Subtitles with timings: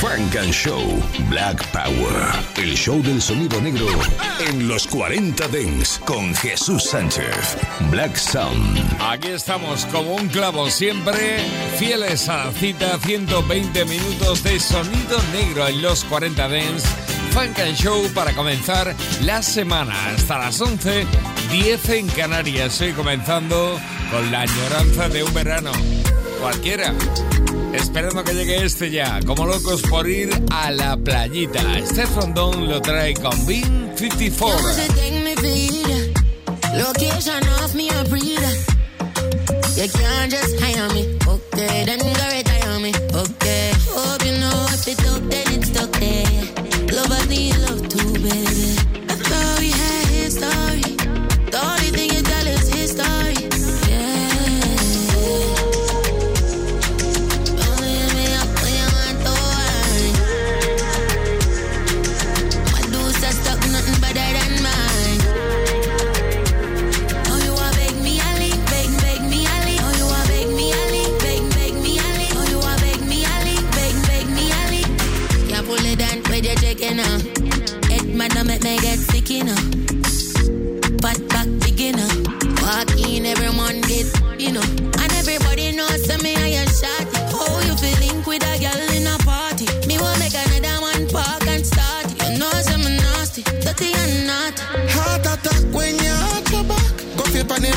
[0.00, 0.80] Funk and Show
[1.28, 2.32] Black Power.
[2.56, 3.86] El show del sonido negro
[4.48, 7.56] en los 40 Dents con Jesús Sánchez.
[7.90, 8.78] Black Sound.
[9.00, 11.38] Aquí estamos como un clavo siempre,
[11.78, 16.84] fieles a la cita, 120 minutos de sonido negro en los 40 Dents.
[17.32, 21.06] Funk and Show para comenzar la semana hasta las 11,
[21.50, 22.72] 10 en Canarias.
[22.72, 23.78] Estoy comenzando
[24.10, 25.72] con la añoranza de un verano.
[26.40, 26.94] Cualquiera.
[27.74, 31.78] Esperando que llegue este ya, como locos por ir a la playita.
[31.78, 34.68] Este fondón lo trae con Bean 54.
[36.76, 37.40] Location
[37.74, 37.88] me
[40.94, 41.04] me.
[41.26, 42.53] Okay, then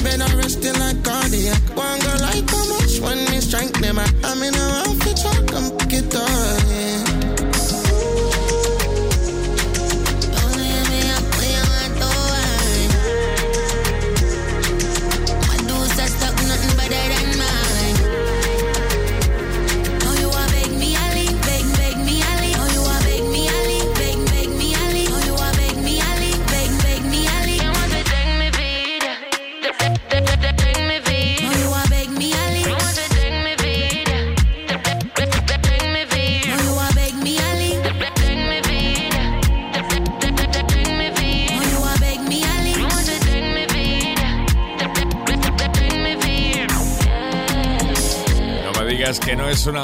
[0.07, 0.46] men real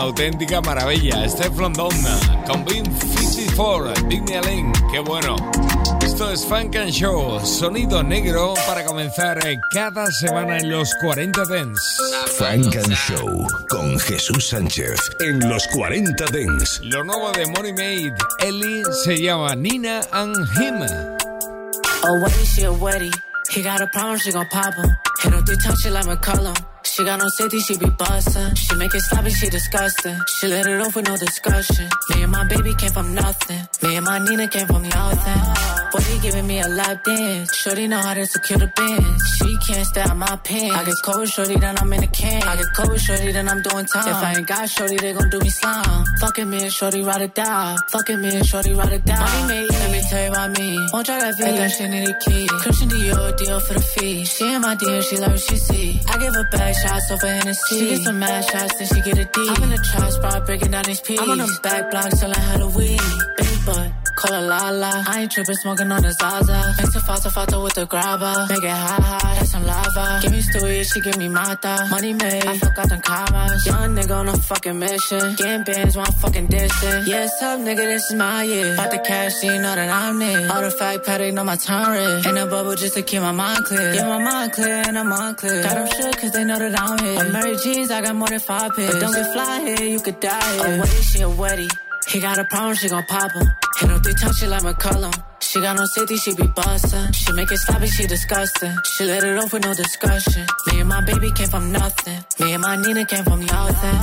[0.03, 1.27] auténtica maravilla.
[1.29, 1.89] Steph London
[2.45, 5.35] con Beam 54, Digny Link, qué bueno.
[6.01, 9.39] Esto es Funk and Show, sonido negro para comenzar
[9.71, 12.01] cada semana en los 40 Dents.
[12.37, 16.81] Funk and Show con Jesús Sánchez en los 40 Dents.
[16.83, 20.85] Lo nuevo de Money Made, Ellie, se llama Nina and Him.
[22.05, 22.71] Oh, what is she a
[23.49, 24.97] He got a problem, she gon' pop him.
[25.21, 26.72] Hit her three times, she like McCollum.
[26.85, 28.55] She got no safety, she be bustin'.
[28.55, 30.17] She make it sloppy, she disgusting.
[30.39, 31.89] She let it off with no discussion.
[32.09, 33.61] Me and my baby came from nothing.
[33.81, 35.41] Me and my Nina came from nothing.
[35.91, 37.55] Boy, he giving me a lap dance.
[37.55, 39.17] Shorty know how to secure the bench.
[39.38, 40.75] She can't stay out my pants.
[40.75, 42.44] I get cold, shorty, then I'm in the can.
[42.44, 44.07] I get cold, shorty, then I'm doing time.
[44.07, 46.03] If I ain't got shorty, they gon' do me slime.
[46.19, 47.75] Fuckin' me and shorty, ride or die.
[47.91, 49.19] Fuckin' me and shorty, ride or die.
[49.19, 50.77] Money made, let me tell you about me.
[50.91, 52.47] Won't try that that shit need a key.
[52.47, 54.25] Christian Dior, deal for the fee.
[54.25, 56.00] She in my DM, she like what she see.
[56.09, 57.79] I give her back shots over Hennessy.
[57.79, 59.47] She get some mad shots, then she get a D.
[59.50, 61.19] I'm in the trap spot, breaking down these peas.
[61.19, 63.00] I'm on the back block, selling Halloween.
[63.38, 64.02] Big butt.
[64.23, 65.03] Call her Lala.
[65.06, 66.73] I ain't tripping, smoking on the Zaza.
[66.79, 68.45] A fata fata with the grabber.
[68.47, 70.19] Make it hot, hot, that's some lava.
[70.22, 71.88] Give me stewie, she give me mata.
[71.89, 73.66] Money made, I fuck out them commas.
[73.66, 75.35] Young nigga on a fucking mission.
[75.35, 77.06] Getting bands while I'm fucking dissing.
[77.06, 78.73] Yeah, up, nigga, this is my year.
[78.75, 80.13] About the cash, you know that I'm
[80.63, 82.25] the fact patty, know my time.
[82.25, 83.94] In a bubble just to keep my mind clear.
[83.94, 85.62] Yeah, my mind clear and I'm on clear.
[85.62, 87.19] Got them shook cause they know that I'm here.
[87.19, 88.94] I'm Mary Jeans, I got more than five pairs.
[88.94, 90.63] But don't get fly here, you could die here.
[90.65, 91.69] Oh, what is she a wetty?
[92.07, 93.47] He got a problem, she gon' pop him.
[93.79, 95.13] Hit him three times, she like McCullum.
[95.39, 97.11] She got no safety, she be bustin'.
[97.11, 98.75] She make it sloppy, she disgusting.
[98.85, 100.45] She let it off with no discussion.
[100.67, 102.19] Me and my baby came from nothing.
[102.39, 103.99] Me and my Nina came from nothing.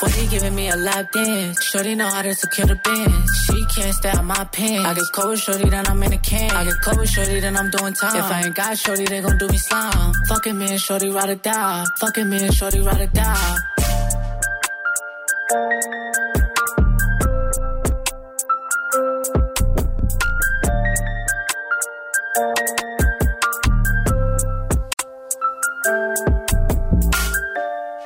[0.00, 1.62] Boy, he giving me a lap dance.
[1.62, 3.28] Shorty know how to secure the bench.
[3.44, 4.86] She can't stay out my pants.
[4.86, 6.50] I get cold shorty, then I'm in a can.
[6.50, 8.16] I get cold shorty, then I'm doing time.
[8.16, 10.12] If I ain't got shorty, they gon' do me slime.
[10.28, 11.84] Fucking me and shorty, ride or die.
[11.98, 13.58] Fucking me and shorty, ride or die.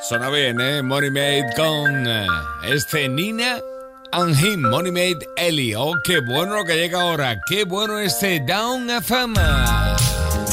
[0.08, 0.81] Suena bien, ¿eh?
[0.81, 2.26] Money Made con eh,
[2.64, 3.60] este Nina
[4.12, 5.76] and him, Money Made Ellie.
[5.76, 7.38] Oh, qué bueno que llega ahora.
[7.46, 9.99] Qué bueno este Down Fama.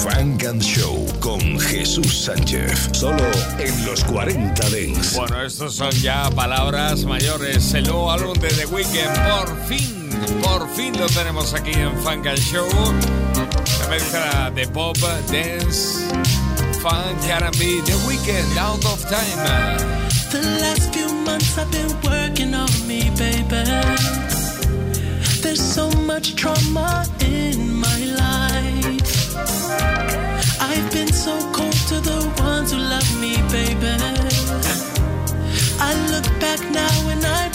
[0.04, 2.90] Frank and Show con Jesús Sánchez.
[2.92, 3.24] Solo
[3.57, 5.16] en los 40 Dents.
[5.16, 7.74] Bueno, estos son ya palabras mayores.
[7.75, 9.30] El nuevo álbum de The Weeknd.
[9.30, 10.10] Por fin,
[10.44, 12.68] por fin lo tenemos aquí en Frank and Show.
[13.80, 14.98] La mezcla de pop,
[15.31, 16.44] dance
[16.86, 19.40] fun, R&B, The Weeknd Out of Time.
[20.30, 23.64] The last few months I've been working on me, baby.
[25.42, 29.36] There's so much trauma in my life.
[30.62, 33.96] I've been so cold to the ones who love me, baby.
[35.90, 37.55] I look back now and I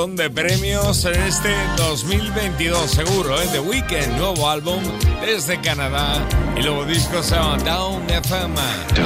[0.00, 3.46] montón de premios en este 2022, seguro, ¿eh?
[3.52, 4.82] The Weeknd, nuevo álbum
[5.20, 6.26] desde Canadá.
[6.56, 8.54] Y luego disco se llama Down FM.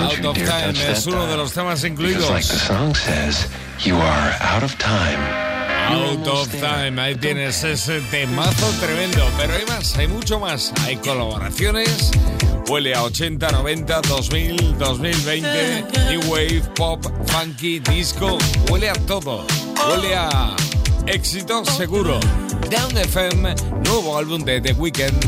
[0.05, 2.31] Out of Time es uno de los temas incluidos.
[5.91, 9.29] Out of Time, ahí tienes ese temazo tremendo.
[9.37, 10.73] Pero hay más, hay mucho más.
[10.85, 12.13] Hay colaboraciones.
[12.69, 15.85] Huele a 80, 90, 2000, 2020.
[16.11, 18.39] New Wave, Pop, Funky, Disco.
[18.71, 19.45] Huele a todo.
[19.89, 20.55] Huele a
[21.07, 22.19] éxito seguro.
[22.71, 23.55] Down FM,
[23.87, 25.21] nuevo álbum de The Weeknd.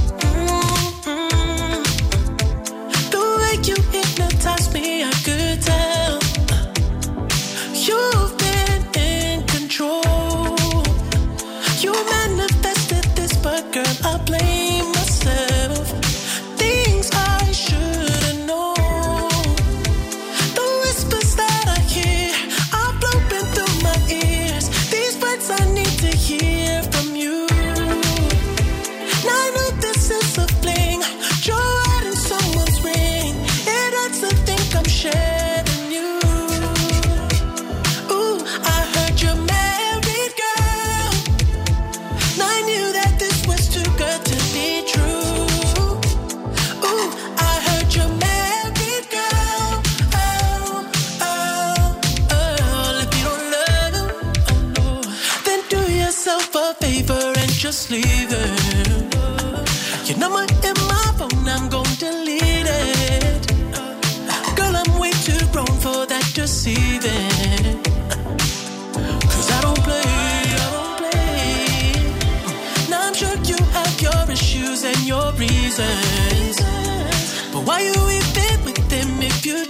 [3.10, 3.76] The way you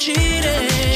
[0.08, 0.95] if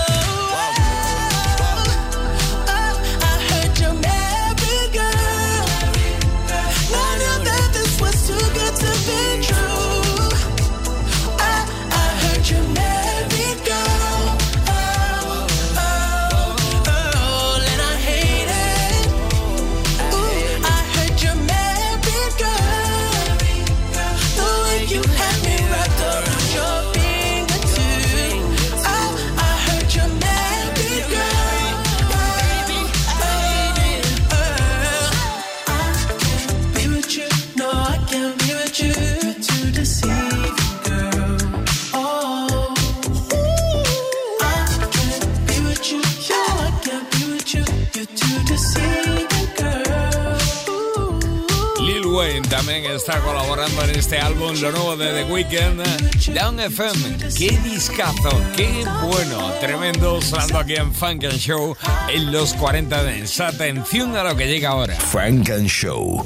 [52.39, 57.17] también está colaborando en este álbum, lo nuevo de The Weeknd, Down FM.
[57.37, 58.29] ¡Qué discazo!
[58.55, 59.51] ¡Qué bueno!
[59.59, 61.75] Tremendo, sonando aquí en Funk and Show
[62.09, 63.43] en los 40 Dance.
[63.43, 64.95] Atención a lo que llega ahora.
[64.95, 66.23] Funk and Show.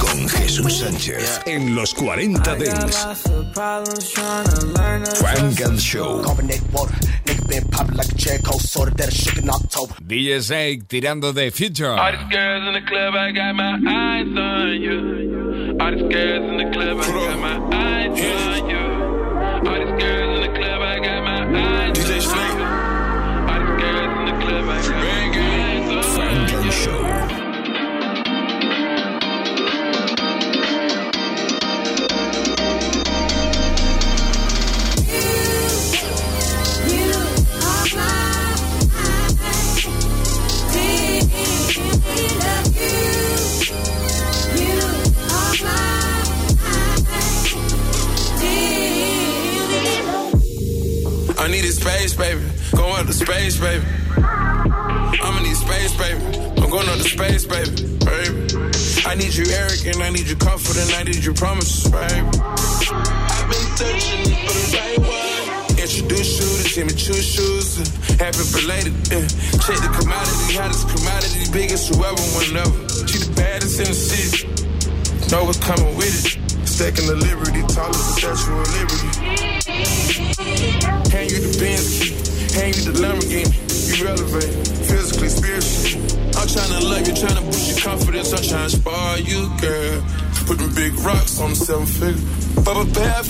[0.00, 2.98] Con Jesús Sánchez en los 40 Dance.
[5.14, 6.22] Funk and Show.
[7.52, 9.94] Been popping like that in October.
[10.00, 11.90] DJ Zake tirando de Future.
[11.90, 15.76] All these girls in the club, I got my eyes on you.
[15.80, 18.84] All these girls in the club, I got my eyes on you.
[19.68, 22.91] All these girls in the club, I got my eyes DJ on you.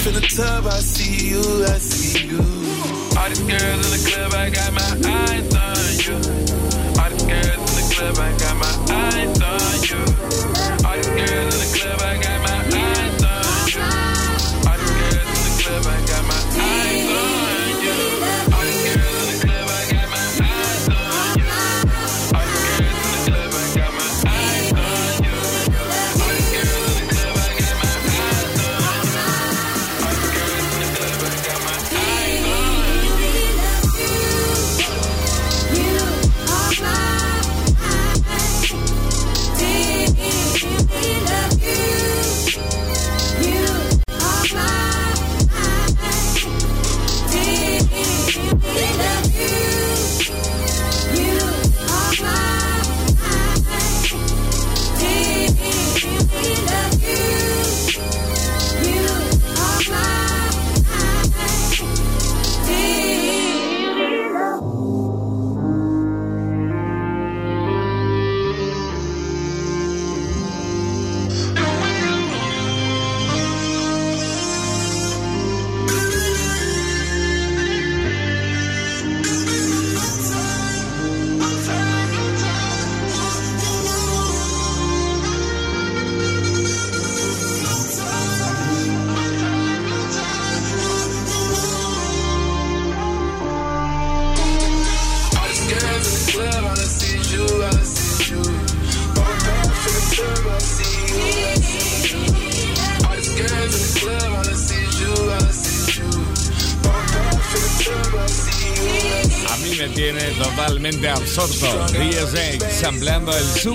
[0.05, 0.52] Bubble bath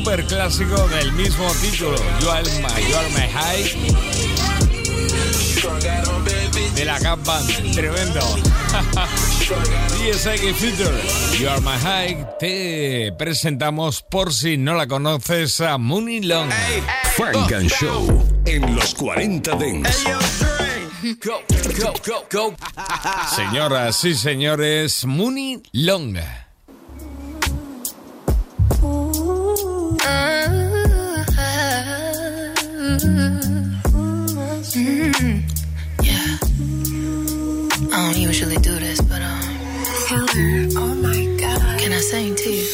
[0.07, 3.63] super clásico del mismo título, You Are My, you are my High.
[6.75, 8.21] De la Cap Band, tremendo.
[9.99, 10.97] DSX Feature,
[11.37, 12.25] You Are My High.
[12.39, 16.51] Te presentamos, por si no la conoces, a Mooney Long.
[17.17, 20.05] Frank and Show en los 40 Dents.
[23.35, 26.17] Señoras y señores, Mooney Long.
[42.09, 42.65] Can to you?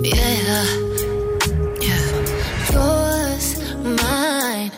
[0.00, 0.64] yeah.
[1.80, 2.04] Yeah.
[2.72, 4.70] Yours, mine,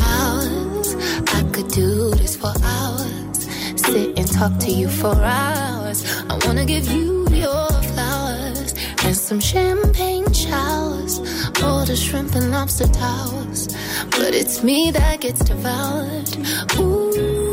[0.00, 0.94] ours.
[1.34, 3.38] I could do this for hours.
[3.82, 6.04] Sit and talk to you for hours.
[6.30, 11.18] I wanna give you your flowers and some champagne showers.
[11.62, 13.66] All the shrimp and lobster towers.
[14.12, 16.30] But it's me that gets devoured.
[16.78, 17.10] Ooh,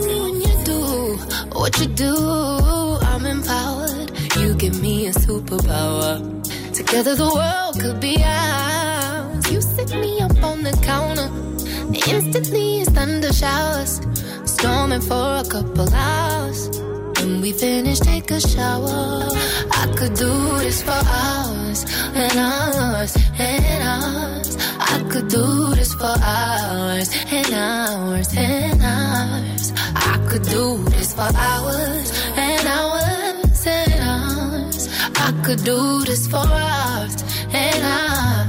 [0.07, 1.17] when you do
[1.57, 2.15] what you do,
[3.01, 4.04] I'm empowered.
[4.57, 6.15] Give me a superpower.
[6.73, 9.51] Together the world could be ours.
[9.51, 11.29] You sit me up on the counter.
[11.93, 13.99] Instantly it's thunder showers.
[14.45, 16.69] Storming for a couple hours.
[17.19, 19.27] When we finish, take a shower.
[19.71, 24.57] I could do this for hours and hours and hours.
[24.79, 29.73] I could do this for hours and hours and hours.
[29.95, 33.24] I could do this for hours and hours
[35.45, 38.47] could do this for hours and hours.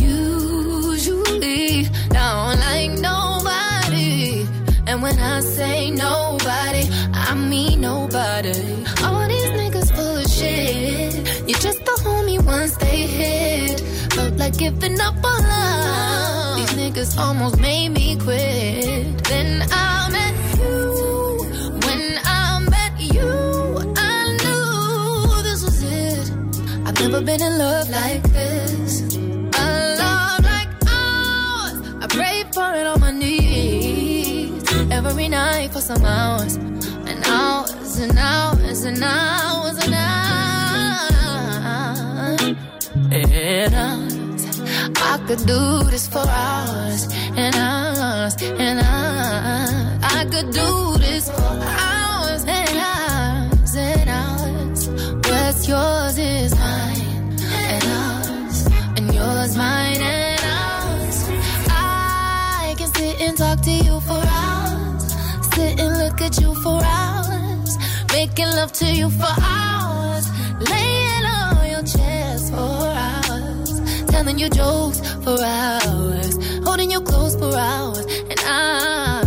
[0.00, 4.46] Usually, don't like nobody.
[4.86, 8.58] And when I say nobody, I mean nobody.
[9.04, 11.14] All these niggas full of shit.
[11.46, 13.80] You're just a homie once they hit.
[14.14, 16.56] Felt like giving up on love.
[16.56, 19.24] These niggas almost made me quit.
[19.24, 20.03] Then I
[27.14, 29.02] never been in love like this.
[29.14, 31.76] A love like ours.
[32.02, 34.64] I pray for it on my knees.
[34.90, 36.56] Every night for some hours.
[37.10, 40.60] And hours and hours and hours and hours.
[43.12, 44.60] And hours.
[44.96, 50.00] I could do this for hours and hours and hours.
[50.02, 50.73] I could do
[68.36, 70.28] making love to you for hours,
[70.68, 77.54] laying on your chest for hours, telling you jokes for hours, holding you close for
[77.54, 79.22] hours, and I,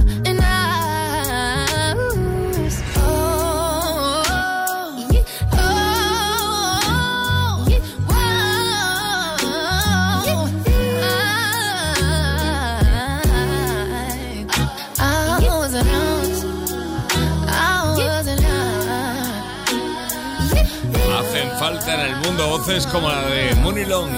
[22.27, 24.11] mundo voces como la de Mooney Long,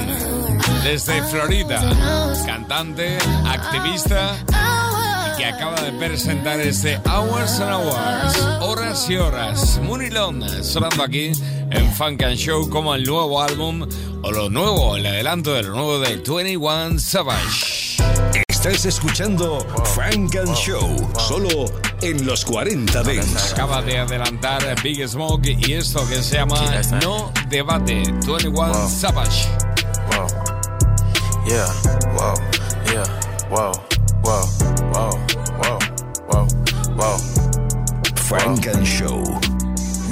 [0.83, 1.79] desde Florida,
[2.43, 4.35] cantante, activista
[5.27, 9.79] y que acaba de presentar este Hours and Hours, horas y horas.
[9.83, 11.31] Mooney Long sonando aquí
[11.69, 13.87] en Funk and Show como el nuevo álbum
[14.23, 17.97] o lo nuevo, el adelanto de lo nuevo de 21 Savage.
[18.47, 19.59] Estás escuchando
[19.93, 21.65] Frank and Show, solo
[22.01, 23.53] en los 40 Dents.
[23.53, 26.59] Acaba de adelantar Big Smoke y esto que se llama
[27.01, 29.47] No Debate 21 Savage.
[30.11, 30.27] Whoa.
[31.45, 31.67] Yeah.
[32.15, 32.33] Whoa.
[32.91, 33.03] Yeah.
[33.49, 33.71] Whoa.
[34.23, 34.45] Whoa.
[34.93, 35.09] Whoa.
[35.57, 35.79] Whoa.
[36.27, 36.47] Whoa.
[36.95, 37.17] Whoa.
[38.15, 39.23] Frank and Show.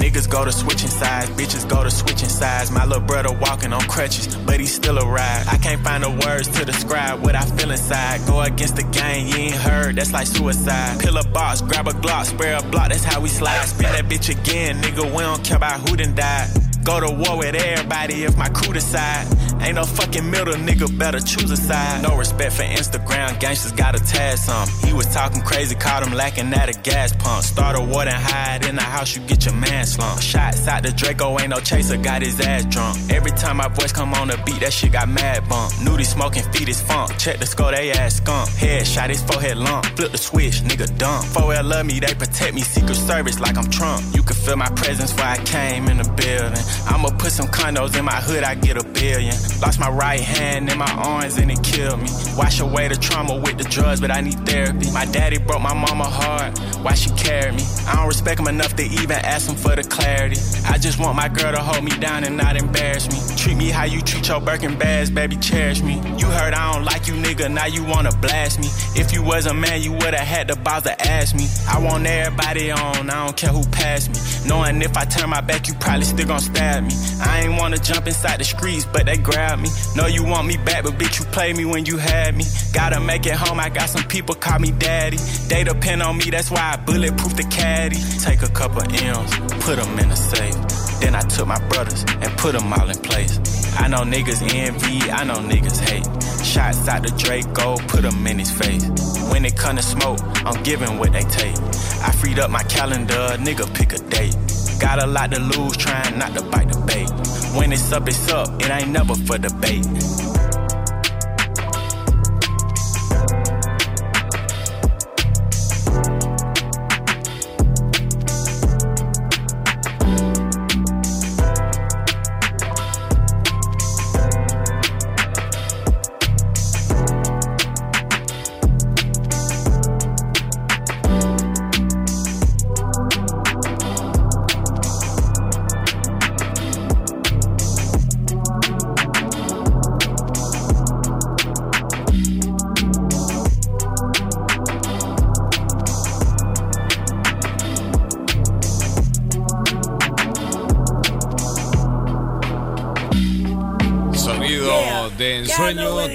[0.08, 2.70] Niggas go to switching sides, bitches go to switching sides.
[2.70, 5.44] My little brother walking on crutches, but he still a ride.
[5.46, 8.26] I can't find the words to describe what I feel inside.
[8.26, 10.98] Go against the gang, you ain't heard, that's like suicide.
[11.00, 13.66] Pill a box, grab a Glock, spray a block, that's how we slide.
[13.66, 16.48] Spin that bitch again, nigga, we don't care about who done died.
[16.84, 19.26] Go to war with everybody if my crew decide.
[19.60, 22.02] Ain't no fucking middle, nigga, better choose a side.
[22.02, 24.68] No respect for Instagram, gangsters gotta tag some.
[24.84, 27.42] He was talking crazy, caught him lacking at a gas pump.
[27.44, 30.22] Start a war and hide in the house, you get your man slumped.
[30.22, 32.96] Shots out the Draco, ain't no chaser, got his ass drunk.
[33.10, 35.72] Every time my voice come on the beat, that shit got mad bump.
[35.74, 37.16] Nudie smoking, feed his funk.
[37.18, 38.48] Check the score, they ass skunk.
[38.50, 39.84] Head shot his forehead lump.
[39.96, 41.22] Flip the switch, nigga dumb.
[41.24, 42.62] 4L love me, they protect me.
[42.62, 44.04] Secret service like I'm Trump.
[44.14, 46.64] You can feel my presence where I came in the building.
[46.86, 49.34] I'ma put some condos in my hood, I get a billion.
[49.60, 52.08] Lost my right hand in my arms and it killed me.
[52.36, 54.90] Wash away the trauma with the drugs, but I need therapy.
[54.92, 56.58] My daddy broke my mama heart.
[56.82, 57.62] Why she carry me?
[57.86, 60.36] I don't respect him enough to even ask him for the clarity.
[60.66, 63.36] I just want my girl to hold me down and not embarrass me.
[63.36, 65.94] Treat me how you treat your Birkin bags, baby, cherish me.
[66.18, 68.68] You heard I don't like you, nigga, now you wanna blast me.
[69.00, 71.48] If you was a man, you would've had to bother ask me.
[71.68, 74.48] I want everybody on, I don't care who passed me.
[74.48, 76.94] Knowing if I turn my back, you probably still gon' stab me.
[77.20, 79.68] I ain't wanna jump inside the streets, but they grab me.
[79.96, 82.44] Know you want me back, but bitch, you played me when you had me.
[82.72, 85.18] Gotta make it home, I got some people call me daddy.
[85.48, 87.98] They depend on me, that's why I bulletproof the caddy.
[88.20, 89.32] Take a couple M's,
[89.64, 90.56] put them in a safe.
[91.00, 93.38] Then I took my brothers and put them all in place.
[93.78, 96.06] I know niggas envy, I know niggas hate.
[96.44, 98.84] Shots out the Draco, put them in his face.
[99.30, 101.56] When it come to smoke, I'm giving what they take.
[102.02, 104.36] I freed up my calendar, nigga pick a date.
[104.80, 107.27] Got a lot to lose, trying not to bite the bait.
[107.54, 109.86] When it's up, it's up, it ain't never for debate.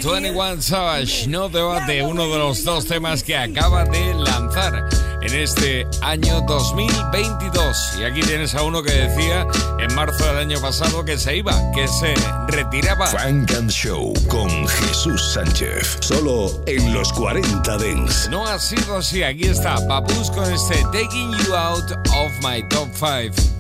[0.04, 4.90] 21 Savage, No Debate, uno de los dos temas que acaba de lanzar
[5.22, 7.96] en este año 2022.
[8.00, 9.48] Y aquí tienes a uno que decía
[9.80, 12.14] en marzo del año pasado que se iba, que se
[12.48, 13.08] retiraba.
[13.08, 18.28] Frank and Show con Jesús Sánchez, solo en los 40 Dents.
[18.30, 22.90] No ha sido así, aquí está Papus con este Taking You Out of My Top
[22.94, 23.53] 5.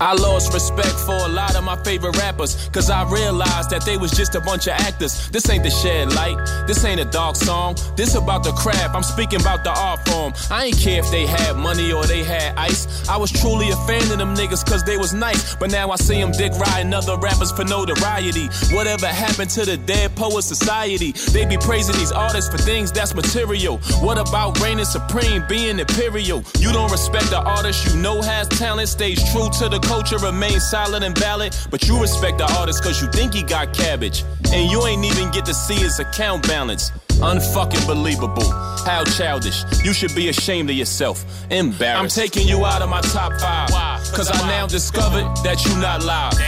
[0.00, 3.98] I lost respect for a lot of my favorite rappers, cause I realized that they
[3.98, 5.28] was just a bunch of actors.
[5.28, 7.76] This ain't the shed light, this ain't a dark song.
[7.96, 10.32] This about the craft, I'm speaking about the art form.
[10.50, 13.06] I ain't care if they had money or they had ice.
[13.10, 15.54] I was truly a fan of them niggas cause they was nice.
[15.56, 18.48] But now I see them dick riding other rappers for notoriety.
[18.72, 21.12] Whatever happened to the dead poet society?
[21.12, 23.76] They be praising these artists for things that's material.
[24.00, 26.42] What about reigning supreme, being imperial?
[26.58, 30.62] You don't respect the artist you know has talent, stays true to the culture remains
[30.70, 34.22] silent and valid, but you respect the artist cause you think he got cabbage.
[34.52, 36.92] And you ain't even get to see his account balance.
[37.18, 38.48] Unfucking believable.
[38.86, 39.64] How childish.
[39.84, 41.24] You should be ashamed of yourself.
[41.50, 42.00] Embarrassed.
[42.00, 43.70] I'm taking you out of my top five.
[44.14, 46.38] Cause I now discovered that you not live.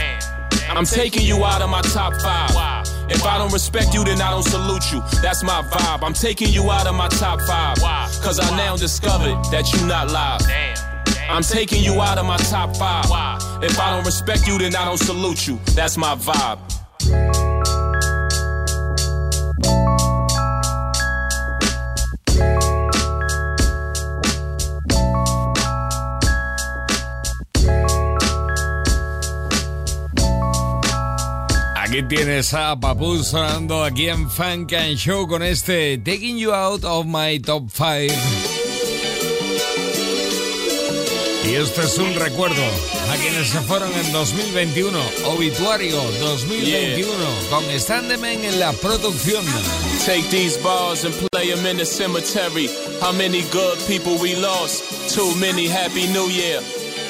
[0.69, 2.51] I'm taking you out of my top five.
[3.09, 5.03] If I don't respect you, then I don't salute you.
[5.21, 6.01] That's my vibe.
[6.01, 7.77] I'm taking you out of my top five.
[8.23, 10.72] Cause I now discovered that you not live.
[11.33, 13.05] I'm taking you out of my top five.
[13.63, 15.57] If I don't respect you, then I don't salute you.
[15.73, 16.59] That's my vibe.
[31.75, 36.83] Aquí tienes a Papoose sonando aquí en Funk and Show con este Taking You Out
[36.83, 38.52] of My Top 5.
[41.53, 42.63] Y este es un recuerdo
[43.11, 47.13] a quienes se fueron en 2021, Obituario 2021,
[47.51, 49.45] con Standeman en la producción.
[50.03, 52.71] Take these bars and play them in the cemetery.
[52.99, 55.13] How many good people we lost?
[55.13, 55.67] Too many.
[55.67, 56.59] Happy New Year.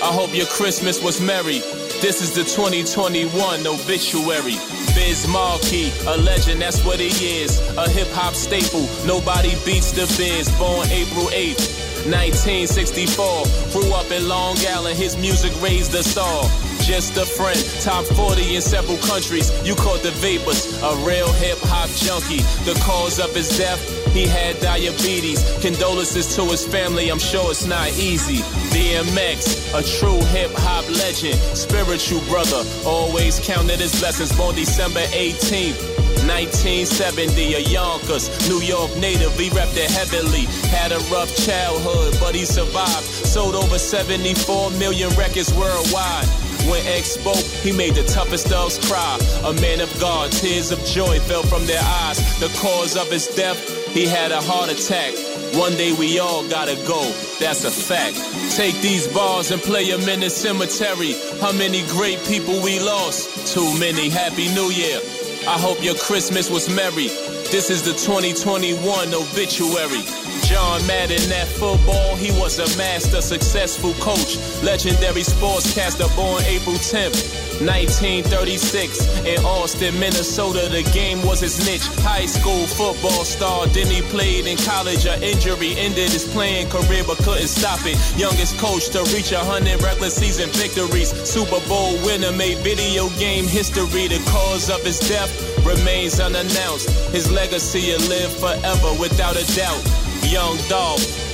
[0.03, 1.59] I hope your Christmas was merry.
[2.01, 4.59] This is the 2021 obituary.
[4.93, 7.07] Biz Markie, a legend, that's what he
[7.43, 7.61] is.
[7.77, 10.51] A hip hop staple, nobody beats the biz.
[10.59, 11.92] Born April 8th.
[12.05, 13.45] 1964.
[13.71, 16.49] Grew up in Long Island, his music raised us all.
[16.83, 17.57] just a friend.
[17.81, 19.51] Top 40 in several countries.
[19.65, 20.67] You caught the vapors.
[20.83, 22.43] A real hip hop junkie.
[22.65, 23.79] The cause of his death,
[24.13, 25.39] he had diabetes.
[25.61, 28.43] Condolences to his family, I'm sure it's not easy.
[28.75, 31.39] DMX, a true hip hop legend.
[31.55, 34.35] Spiritual brother, always counted his blessings.
[34.35, 35.92] Born December 18th.
[36.27, 40.45] 1970, a Yonkers, New York native, he repped it heavily.
[40.69, 43.03] Had a rough childhood, but he survived.
[43.03, 46.27] Sold over 74 million records worldwide.
[46.69, 49.19] When X spoke, he made the toughest dogs cry.
[49.43, 52.17] A man of God, tears of joy fell from their eyes.
[52.39, 53.59] The cause of his death,
[53.93, 55.13] he had a heart attack.
[55.59, 57.03] One day we all gotta go,
[57.39, 58.15] that's a fact.
[58.55, 61.15] Take these bars and play them in the cemetery.
[61.41, 63.53] How many great people we lost?
[63.53, 64.09] Too many.
[64.09, 65.01] Happy New Year.
[65.45, 67.09] I hope your Christmas was merry.
[67.51, 70.01] This is the 2021 obituary.
[70.47, 77.42] John Madden at football, he was a master, successful coach, legendary sportscaster, born April 10th.
[77.61, 80.69] 1936 in Austin, Minnesota.
[80.69, 81.85] The game was his niche.
[82.01, 83.67] High school football star.
[83.67, 85.05] Then he played in college.
[85.05, 87.97] An injury ended his playing career, but couldn't stop it.
[88.17, 91.11] Youngest coach to reach a hundred regular season victories.
[91.27, 94.07] Super Bowl winner made video game history.
[94.07, 95.31] The cause of his death
[95.65, 96.89] remains unannounced.
[97.11, 99.83] His legacy will live forever without a doubt.
[100.29, 101.32] Young Dolph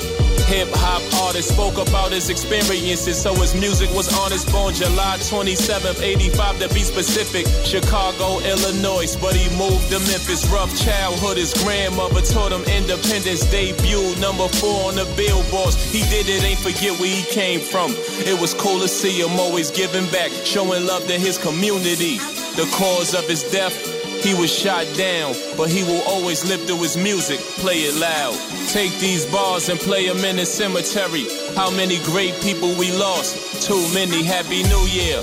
[0.50, 4.52] hip hop artist spoke about his experiences, so his music was honest.
[4.52, 10.50] Born July 27th, 85 to be specific, Chicago, Illinois, but he moved to Memphis.
[10.50, 13.46] Rough childhood, his grandmother taught him independence.
[13.54, 15.78] Debut number four on the billboards.
[15.94, 17.94] He did it, ain't forget where he came from.
[18.26, 22.18] It was cool to see him always giving back, showing love to his community.
[22.58, 26.82] The cause of his death he was shot down, but he will always live through
[26.82, 27.40] his music.
[27.60, 28.36] Play it loud.
[28.70, 31.26] Take these bars and play them in the cemetery.
[31.56, 33.64] How many great people we lost?
[33.66, 34.24] Too many.
[34.24, 35.20] Happy New Year.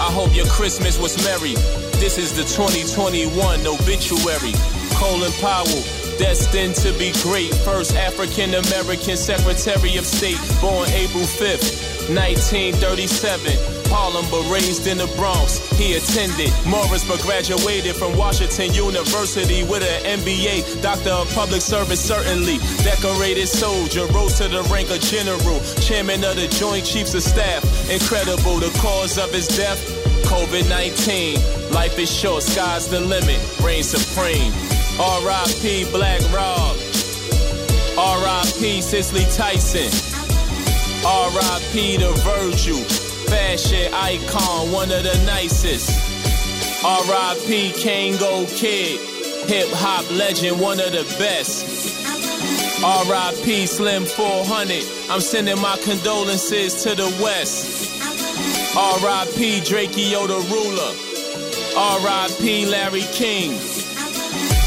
[0.00, 1.54] I hope your Christmas was merry.
[2.00, 3.30] This is the 2021
[3.66, 4.54] obituary.
[4.96, 5.82] Colin Powell,
[6.20, 7.48] destined to be great.
[7.64, 13.56] First African American Secretary of State, born April 5th, 1937.
[13.88, 15.58] Harlem, but raised in the Bronx.
[15.80, 20.82] He attended Morris, but graduated from Washington University with an MBA.
[20.82, 22.58] Doctor of Public Service, certainly.
[22.84, 25.58] Decorated soldier, rose to the rank of general.
[25.80, 27.64] Chairman of the Joint Chiefs of Staff.
[27.90, 29.80] Incredible, the cause of his death.
[30.28, 31.72] COVID 19.
[31.72, 33.40] Life is short, sky's the limit.
[33.64, 34.52] Reign supreme.
[34.98, 35.90] R.I.P.
[35.90, 36.76] Black Rob.
[37.96, 38.80] R.I.P.
[38.82, 39.90] Cicely Tyson.
[41.06, 41.96] R.I.P.
[41.98, 42.82] the Virgil
[43.30, 46.84] fashion icon, one of the nicest.
[46.84, 47.70] R.I.P.
[47.72, 48.98] Kangol Kid,
[49.48, 52.82] hip hop legend, one of the best.
[52.82, 53.66] R.I.P.
[53.66, 57.94] Slim 400, I'm sending my condolences to the West.
[58.76, 59.60] R.I.P.
[59.60, 60.92] Drakeo the Ruler.
[61.76, 62.66] R.I.P.
[62.66, 63.69] Larry King.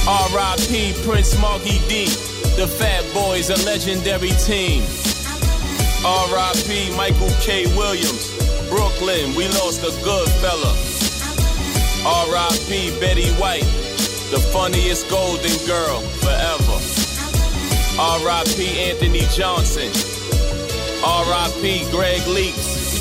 [0.05, 0.93] R.I.P.
[1.05, 2.11] Prince Markie Dee.
[2.57, 4.83] The Fat Boys, a legendary team.
[6.03, 6.93] R.I.P.
[6.97, 7.65] Michael K.
[7.77, 8.35] Williams.
[8.67, 10.75] Brooklyn, we lost a good fella.
[12.05, 12.99] R.I.P.
[12.99, 13.63] Betty White,
[14.29, 16.77] the funniest golden girl forever.
[17.97, 18.79] R.I.P.
[18.89, 19.87] Anthony Johnson.
[21.01, 21.89] R.I.P.
[21.91, 22.99] Greg Leakes.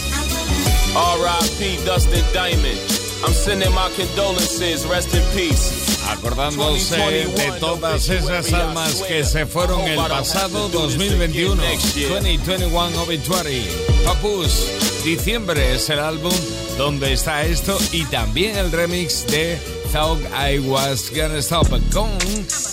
[0.95, 1.85] R.I.P.
[1.85, 3.02] Dustin Diamond.
[3.25, 4.87] I'm sending my condolences.
[4.87, 5.93] Rest in peace.
[6.09, 11.63] acordándose de todas esas almas que se fueron el pasado 2021.
[11.63, 13.67] 2021 Obituary.
[14.05, 14.67] Papus,
[15.05, 16.33] diciembre es el álbum
[16.77, 19.59] donde está esto y también el remix de
[19.93, 22.11] Thought I Was Gonna Stop con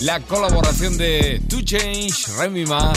[0.00, 2.92] la colaboración de Two Change, Remy Ma,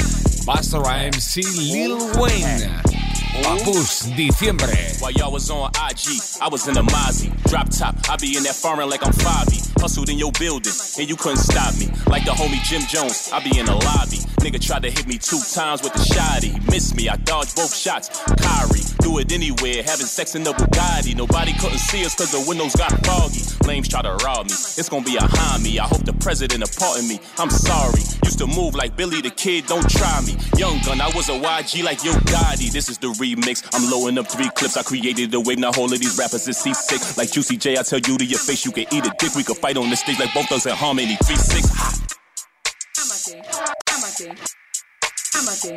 [0.46, 2.93] Busta Rhymes y Lil Wayne.
[3.42, 4.68] Papoose, diciembre.
[5.00, 7.32] While y'all was on IG, I was in the Mozzie.
[7.50, 9.60] Drop top, I be in that foreign like I'm Fabi.
[9.82, 11.88] Hustled in your building, and you couldn't stop me.
[12.08, 14.20] Like the homie Jim Jones, I be in the lobby.
[14.44, 16.52] Nigga tried to hit me two times with the shotty.
[16.70, 18.10] Missed me, I dodged both shots.
[18.36, 21.16] Kyrie, do it anywhere, having sex in the Bugatti.
[21.16, 23.40] Nobody couldn't see us cause the windows got foggy.
[23.66, 25.24] Lames try to rob me, it's gonna be a
[25.64, 25.80] me.
[25.80, 27.22] I hope the president pardon me.
[27.40, 30.36] I'm sorry, used to move like Billy the Kid, don't try me.
[30.58, 32.70] Young gun, I was a YG like Yo Gotti.
[32.70, 33.64] This is the remix.
[33.72, 34.76] I'm lowing up three clips.
[34.76, 35.60] I created the wave.
[35.60, 37.18] Now all of these rappers is C6.
[37.18, 39.36] Like Juicy J, I tell you to your face, you can eat a dick.
[39.36, 41.16] We could fight on the stage like both of us in harmony.
[41.24, 42.04] Three six.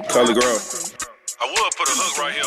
[0.09, 0.59] Color girl.
[1.39, 2.43] I would put a hook right here.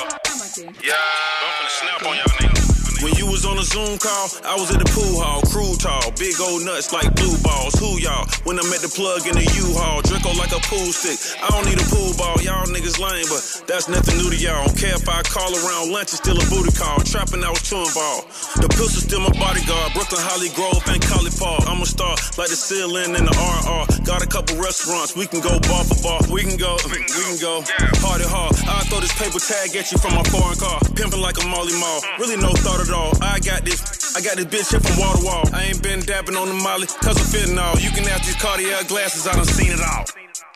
[0.83, 0.93] Yeah.
[0.93, 2.68] I'm finna snap on y'all niggas.
[2.99, 6.11] When you was on a Zoom call, I was at the pool hall, crew tall,
[6.19, 7.79] big old nuts like blue balls.
[7.79, 8.27] Who y'all?
[8.43, 11.15] When I'm at the plug in the U-Haul, Draco like a pool stick.
[11.39, 13.39] I don't need a pool ball, y'all niggas lame, but
[13.71, 14.67] that's nothing new to y'all.
[14.67, 16.99] Don't care if I call around lunch, it's still a booty call.
[17.07, 18.27] Trapping, I was too involved.
[18.59, 19.95] The pistol still my bodyguard.
[19.95, 21.71] Brooklyn, Holly Grove, and College Park.
[21.71, 24.03] I'm a star like the ceiling in the RR.
[24.03, 26.19] Got a couple restaurants, we can go bar for bar.
[26.27, 27.63] We can go, we can go
[28.03, 28.59] party hard.
[28.67, 30.83] I throw this paper tag at you from my foreign car.
[30.99, 32.03] Pimping like a Molly Mall.
[32.19, 33.11] Really no thought at all.
[33.21, 34.15] I got this.
[34.15, 35.43] I got this bitch here from wall to wall.
[35.53, 37.81] I ain't been dabbing on the molly, cause of fentanyl.
[37.81, 40.05] You can ask these Cartier glasses, I done seen it all.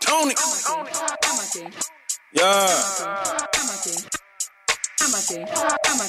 [0.02, 0.34] Tony!
[2.34, 3.34] Yeah.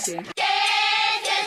[0.05, 0.84] Shusha.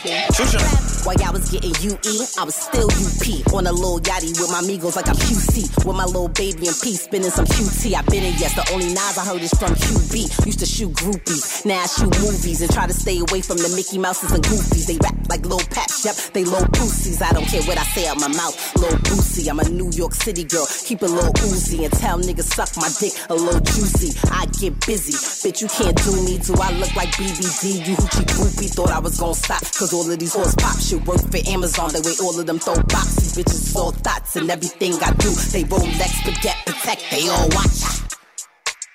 [0.06, 3.54] While y'all was getting UE, I was still UP.
[3.54, 5.86] On a little yachty with my amigos like I'm QC.
[5.86, 7.96] With my little baby and P, spinning some QT.
[7.96, 10.46] I been in yes, the only Nas I heard is from QB.
[10.46, 13.74] Used to shoot groupies, now I shoot movies and try to stay away from the
[13.76, 14.86] Mickey Mouses and Goofies.
[14.86, 17.22] They rap like low paps, yep, they low pussies.
[17.22, 19.50] I don't care what I say out my mouth, little boosie.
[19.50, 22.92] I'm a New York City girl, keep a little oozy and tell niggas suck my
[23.00, 24.14] dick a little juicy.
[24.30, 26.38] I get busy, bitch, you can't do me.
[26.38, 27.88] Do I look like BBD?
[27.88, 31.06] You hoochie groupie thought I was gonna stop, cause all of these horse pop shit
[31.06, 31.92] work for Amazon.
[31.92, 35.30] The way all of them throw boxes, bitches all thoughts and everything I do.
[35.52, 37.84] They Rolex, forget, protect, they all watch.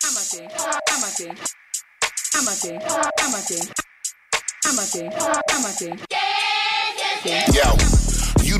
[0.05, 1.37] I'm a thing, I'm a thing,
[2.35, 2.81] I'm a thing,
[3.21, 3.69] I'm a thing,
[4.65, 5.13] I'm a thing,
[5.51, 5.99] I'm a thing.
[7.55, 8.02] Yo.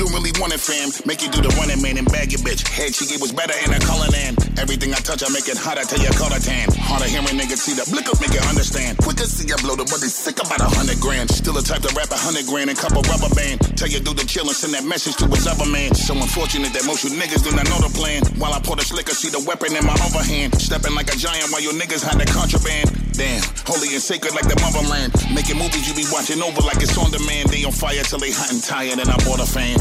[0.03, 0.91] You don't really want it, fam.
[1.07, 2.67] Make you do the running man and bag your bitch.
[2.67, 5.23] Head she gave was better in a color than everything I touch.
[5.23, 6.75] I make it hotter till you call it tan.
[6.75, 8.99] Harder hearing niggas see the blick up, make it understand.
[8.99, 11.31] Quicker see you blow the money sick about a hundred grand.
[11.31, 13.63] Still a type to rap a hundred grand and couple rubber band.
[13.79, 15.95] Tell you do the chill and send that message to his other man.
[15.95, 18.27] So unfortunate that most you niggas do not know the plan.
[18.43, 20.59] While I pour the slicker, see the weapon in my overhand.
[20.59, 22.91] Stepping like a giant while your niggas hide the contraband.
[23.13, 25.13] Damn, holy and sacred like the motherland.
[25.35, 27.51] Making movies you be watching over like it's on demand.
[27.51, 29.77] They on fire till they hot and tired and I bought a fan.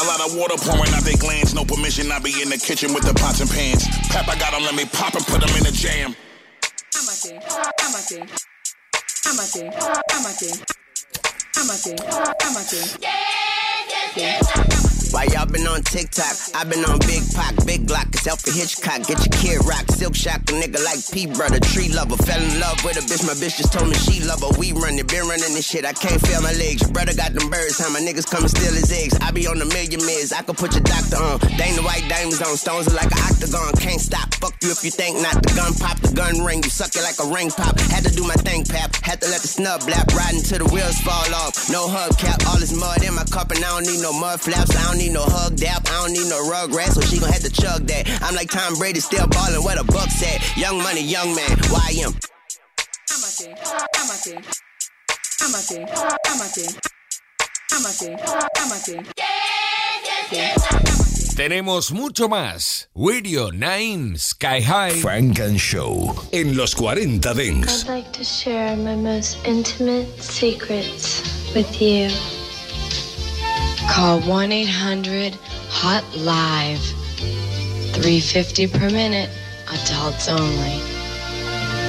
[0.00, 1.54] A lot of water pouring out their glands.
[1.54, 3.84] No permission, I be in the kitchen with the pots and pans.
[4.08, 6.16] Papa got them, let me pop and put them in the jam.
[6.96, 7.14] I'm a
[7.84, 8.00] I'm a
[9.28, 9.44] I'm a
[11.56, 11.76] I'm a
[12.42, 12.62] I'm a
[14.84, 14.87] a.
[15.10, 16.36] Why y'all been on TikTok?
[16.54, 19.08] i been on Big Pac, Big Glock, it's Alfred Hitchcock.
[19.08, 22.16] Get your kid rock, silk shock, a nigga like P brother, tree lover.
[22.28, 24.52] Fell in love with a bitch, my bitch just told me she love her.
[24.60, 26.84] We run it, been running this shit, I can't feel my legs.
[26.84, 29.16] Your brother got them birds, how my niggas come and steal his eggs.
[29.24, 31.40] I be on a million mids, I could put your doctor on.
[31.78, 33.70] The white diamonds on, stones are like an octagon.
[33.78, 35.38] Can't stop, fuck you if you think not.
[35.40, 37.78] The gun pop, the gun ring, you suck it like a ring pop.
[37.94, 38.90] Had to do my thing, pap.
[39.06, 41.70] Had to let the snub blap, riding till the wheels fall off.
[41.70, 44.74] No hubcap, all this mud in my cup, and I don't need no mud flaps,
[44.74, 45.86] I don't need no hug dap.
[45.86, 48.06] I don't need no rugrat, so she gon' have to chug that.
[48.22, 50.56] I'm like Tom Brady, still ballin' where the buck's at.
[50.56, 52.12] Young money, young man, YM.
[53.10, 54.42] I'm a thing, I'm a thing,
[55.40, 55.86] I'm a thing,
[56.28, 56.74] I'm a thing,
[57.72, 58.18] I'm a thing,
[58.56, 59.06] I'm a thing.
[61.36, 62.88] Tenemos mucho más.
[62.94, 67.84] Radio 9 Sky High Funk and Show en los 40 Dance.
[67.84, 72.10] I'd like to share my most intimate secrets with you.
[73.88, 75.34] Call 1 800
[75.70, 76.80] Hot Live.
[77.98, 79.28] 350 per minute,
[79.72, 80.80] adults only.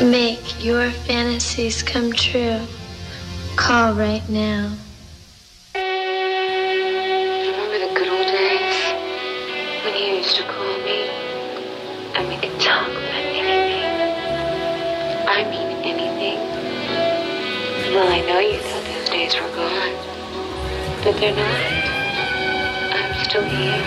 [0.10, 2.62] Make your fantasies come true.
[3.58, 4.74] Call right now.
[5.76, 8.76] Remember the good old days
[9.84, 11.10] when you used to call me
[12.16, 13.84] and we could talk about anything?
[15.28, 16.40] I mean anything.
[17.94, 19.94] Well, I know you thought those days were gone,
[21.04, 21.79] but they're not
[23.30, 23.84] still here.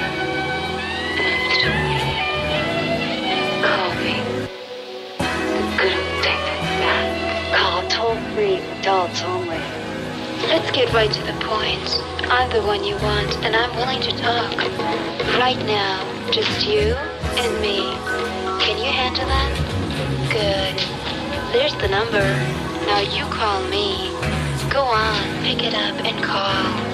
[3.65, 4.15] Call me.
[5.19, 7.53] The good old.
[7.53, 9.59] Call toll free, adults only.
[10.47, 12.01] Let's get right to the point.
[12.31, 14.57] I'm the one you want, and I'm willing to talk.
[15.41, 16.95] Right now, just you
[17.43, 17.79] and me.
[18.63, 19.53] Can you handle that?
[20.31, 20.79] Good.
[21.53, 22.23] There's the number.
[22.87, 24.11] Now you call me.
[24.71, 26.92] Go on, pick it up and call.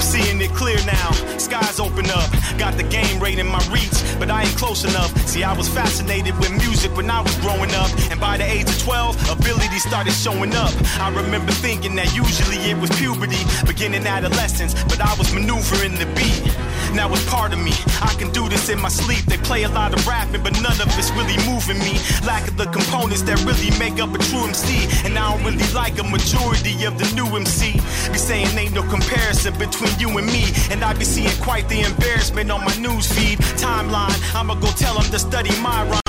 [0.00, 1.12] Seeing it clear now.
[1.38, 2.30] Skies open up.
[2.58, 5.10] Got the game right in my reach, but I ain't close enough.
[5.26, 7.90] See, I was fascinated with music when I was growing up.
[8.10, 10.72] And by the age of 12, ability started showing up.
[11.00, 16.06] I remember thinking that usually it was puberty, beginning adolescence, but I was maneuvering the
[16.16, 16.57] beat.
[16.94, 17.72] Now it's part of me.
[18.00, 19.24] I can do this in my sleep.
[19.26, 21.98] They play a lot of rapping, but none of it's really moving me.
[22.26, 24.88] Lack of the components that really make up a true MC.
[25.04, 27.72] And I don't really like a majority of the new MC.
[28.12, 30.44] Be saying ain't no comparison between you and me.
[30.70, 33.38] And I be seeing quite the embarrassment on my news feed.
[33.60, 36.07] Timeline, I'ma go tell them to study my rhyme.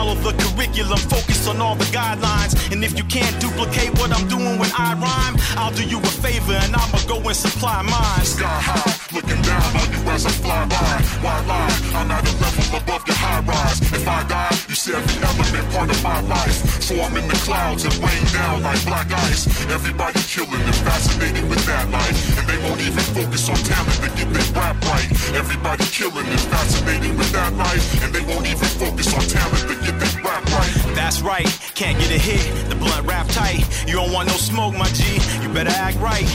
[0.00, 2.56] Follow the curriculum, focus on all the guidelines.
[2.72, 6.12] And if you can't duplicate what I'm doing when I rhyme, I'll do you a
[6.24, 8.24] favor and I'ma go and supply mine.
[8.24, 10.92] Sky high, looking down on you as I fly by.
[11.20, 11.68] Why lie?
[11.92, 13.84] I'm at a level above your high rise.
[13.92, 16.80] If I die, you see every element part of my life.
[16.80, 19.44] So I'm in the clouds and rain down like black ice.
[19.68, 22.16] Everybody killing and fascinated with that life.
[22.40, 25.12] And they won't even focus on talent to get their rap right.
[25.36, 27.84] Everybody killing and fascinated with that life.
[28.00, 30.94] And they won't even focus on talent to get right.
[30.94, 32.68] That's right, can't get a hit.
[32.68, 33.64] The blunt wrap tight.
[33.86, 35.14] You don't want no smoke, my G.
[35.42, 36.26] You better act right.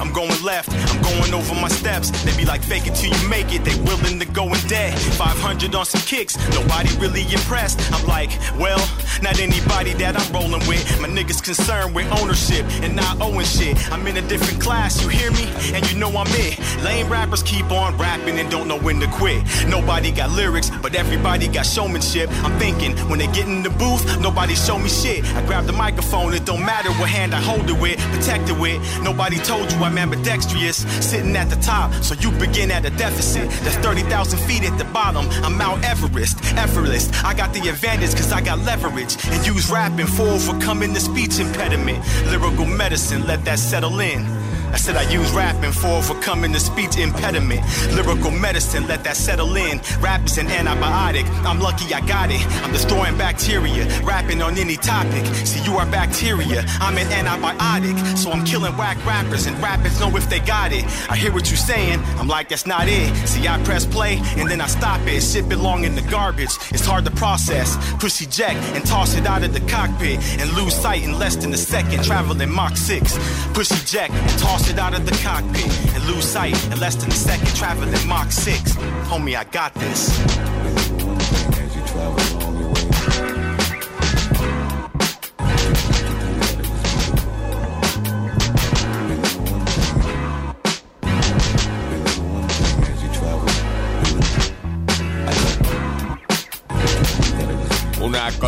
[0.00, 2.10] I'm going left, I'm going over my steps.
[2.24, 3.64] They be like, fake it till you make it.
[3.64, 4.98] They willing to go in debt.
[4.98, 7.78] 500 on some kicks, nobody really impressed.
[7.92, 8.80] I'm like, well,
[9.22, 10.82] not anybody that I'm rolling with.
[11.00, 13.76] My niggas concerned with ownership and not owing shit.
[13.92, 15.44] I'm in a different class, you hear me?
[15.74, 16.58] And you know I'm it.
[16.82, 19.44] Lame rappers keep on rapping and don't know when to quit.
[19.68, 22.30] Nobody got lyrics, but everybody got showmanship.
[22.44, 25.24] I'm thinking, when they get in the booth, nobody show me shit.
[25.34, 28.58] I grab the microphone, it don't matter what hand I hold it with, protect it
[28.58, 28.80] with.
[29.02, 33.50] Nobody told you I'm ambidextrous, sitting at the top, so you begin at a deficit.
[33.64, 35.26] That's 30,000 feet at the bottom.
[35.44, 37.10] I'm Mount Everest, effortless.
[37.24, 41.40] I got the advantage cause I got leverage and use rapping for overcoming the speech
[41.40, 42.04] impediment.
[42.26, 44.39] Lyrical medicine, let that settle in.
[44.72, 47.62] I said I use rapping for overcoming the speech impediment.
[47.92, 49.80] Lyrical medicine, let that settle in.
[50.00, 51.26] Rap is an antibiotic.
[51.44, 52.40] I'm lucky I got it.
[52.62, 55.26] I'm destroying bacteria, rapping on any topic.
[55.44, 56.64] See, you are bacteria.
[56.80, 58.16] I'm an antibiotic.
[58.16, 60.84] So I'm killing whack rappers, and rappers know if they got it.
[61.10, 62.00] I hear what you're saying.
[62.18, 63.14] I'm like, that's not it.
[63.26, 65.22] See, I press play, and then I stop it.
[65.22, 66.54] Shit belong in the garbage.
[66.70, 67.76] It's hard to process.
[67.98, 71.52] Push eject and toss it out of the cockpit and lose sight in less than
[71.52, 72.04] a second.
[72.04, 73.18] Traveling Mach 6.
[73.52, 77.08] Push eject and toss it out of the cockpit and lose sight in less than
[77.10, 77.54] a second.
[77.54, 78.74] Traveling Mach 6.
[79.06, 80.59] Homie, I got this.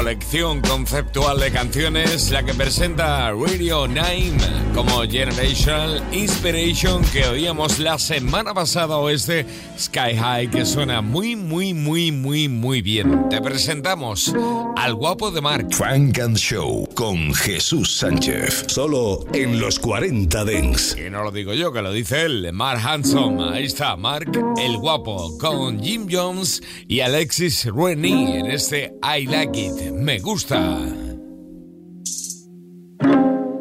[0.03, 4.33] Colección conceptual de canciones, la que presenta Radio 9
[4.75, 9.47] como Generational Inspiration que oíamos la semana pasada o este
[9.79, 13.29] Sky High que suena muy, muy, muy, muy, muy bien.
[13.29, 14.35] Te presentamos
[14.77, 15.69] al guapo de Mark.
[15.71, 18.65] Frank and Show con Jesús Sánchez.
[18.67, 20.97] Solo en los 40 Dents.
[20.99, 23.41] Y no lo digo yo, que lo dice él, Mark Hanson.
[23.55, 29.61] Ahí está, Mark el guapo con Jim Jones y Alexis Rennie en este I Like
[29.61, 29.92] It.
[29.93, 30.57] Me gusta.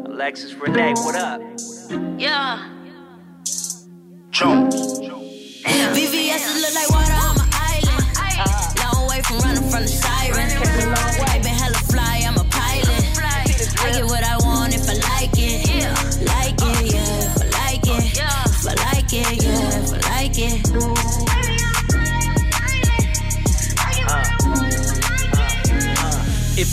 [0.06, 1.40] Alexis Renee, what up?
[2.18, 2.68] Yeah.
[4.30, 5.00] Jones.
[5.94, 8.78] VVS look like water on my island.
[8.78, 11.51] Long way from running from the siren.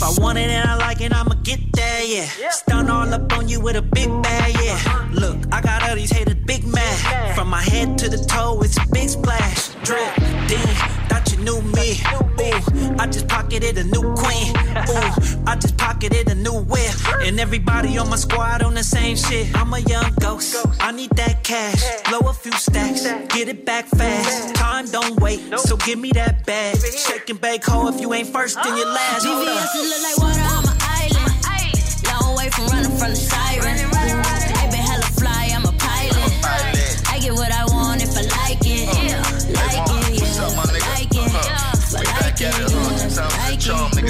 [0.02, 2.26] If I want it and I like it, I'ma get there, yeah.
[2.48, 4.72] Stun all up on you with a big bag, yeah.
[4.72, 5.06] Uh-huh.
[5.12, 7.34] Look, I got all these haters big mad.
[7.34, 9.69] From my head to the toe, it's a big splash.
[9.84, 10.14] Drip,
[10.48, 10.74] Dean,
[11.08, 12.00] thought you knew me.
[12.12, 14.50] Ooh, I just pocketed a new queen.
[14.90, 16.94] Ooh, I just pocketed a new whip.
[17.22, 19.48] And everybody on my squad on the same shit.
[19.56, 20.54] I'm a young ghost.
[20.80, 21.82] I need that cash.
[22.08, 23.04] Blow a few stacks.
[23.34, 24.54] Get it back fast.
[24.54, 26.76] Time don't wait, so give me that bag.
[26.76, 29.24] Shake and bake hoe if you ain't first, then you last.
[29.26, 29.32] Oh.
[29.32, 29.46] Up.
[29.46, 32.22] VVS look like water on my island.
[32.22, 33.49] Long way from running from the siren.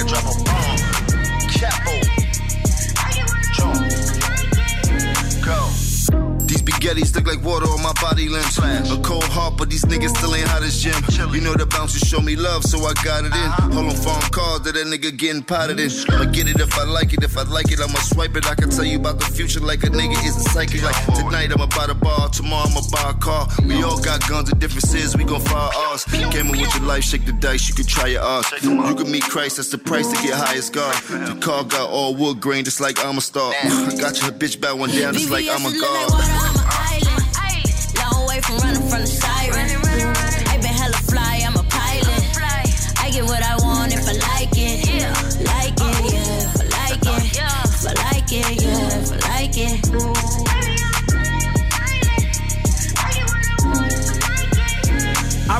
[0.07, 0.50] Drop a
[6.81, 8.57] spaghettis look like water on my body limbs.
[8.57, 10.95] A cold heart, but these niggas still ain't hot as gym.
[11.33, 13.49] You know the bouncers show me love, so I got it in.
[13.73, 15.89] Hold on, phone call that that nigga getting potted in.
[16.09, 17.23] I'ma get it if I like it.
[17.23, 18.47] If I like it, I'ma swipe it.
[18.47, 20.83] I can tell you about the future like a nigga is a psychic.
[20.83, 22.29] Like tonight, I'ma buy the bar.
[22.29, 23.47] Tomorrow, I'ma buy a car.
[23.65, 25.15] We all got guns and differences.
[25.15, 26.05] We gon' fire ours.
[26.31, 27.69] Gaming with your life, shake the dice.
[27.69, 28.51] You can try your odds.
[28.63, 29.57] You can meet Christ.
[29.57, 30.95] That's the price to get high as God.
[31.03, 33.53] The car got all wood grain, just like I'm a star.
[33.53, 36.50] I got your bitch bow one down, just like I'm a god.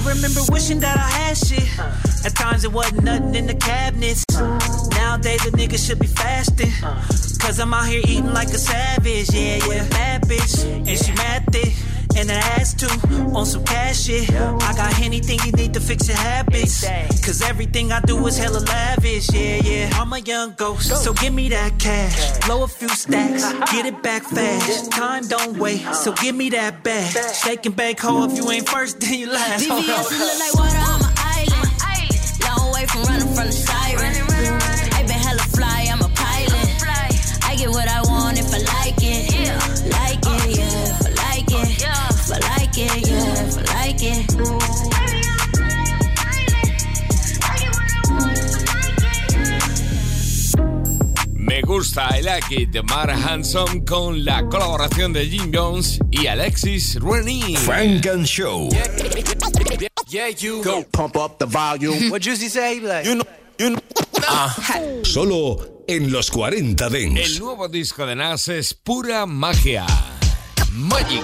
[0.05, 1.67] Remember wishing that I had shit.
[2.25, 4.25] At times it wasn't nothing in the cabinets.
[4.31, 6.71] Nowadays a nigga should be fasting.
[7.39, 9.31] Cause I'm out here eating like a savage.
[9.33, 9.87] Yeah, yeah.
[9.89, 10.65] Bad bitch.
[10.65, 11.73] And she mad thick.
[12.17, 12.87] And it has to
[13.35, 14.29] on some cash shit.
[14.31, 16.83] I got anything you need to fix your habits.
[17.25, 19.31] Cause everything I do is hella lavish.
[19.33, 19.89] Yeah, yeah.
[19.93, 21.03] I'm a young ghost.
[21.03, 22.45] So give me that cash.
[22.45, 23.43] Blow a few stacks.
[23.43, 23.65] Uh-huh.
[23.71, 24.91] Get it back fast.
[24.91, 25.81] Time don't wait.
[25.93, 26.23] So uh-huh.
[26.23, 27.15] give me that bag.
[27.33, 28.25] Shake and bake hoe.
[28.25, 29.65] If you ain't first, then you last.
[29.65, 31.71] Hold VVS look like water on my island.
[32.43, 33.80] Long way from running from the siren.
[51.81, 57.57] Gusta el Aki de Mar Hanson con la colaboración de Jim Jones y Alexis Rennie.
[57.57, 58.69] Frank and Show.
[60.07, 62.11] Yeah, you go pump up the volume.
[62.11, 62.79] what Juicy say?
[62.79, 63.25] Like, you know,
[63.57, 65.03] you know.
[65.03, 67.39] Solo en los 40 El Dents.
[67.39, 69.87] nuevo disco de Nas es pura magia.
[70.73, 71.23] Magic.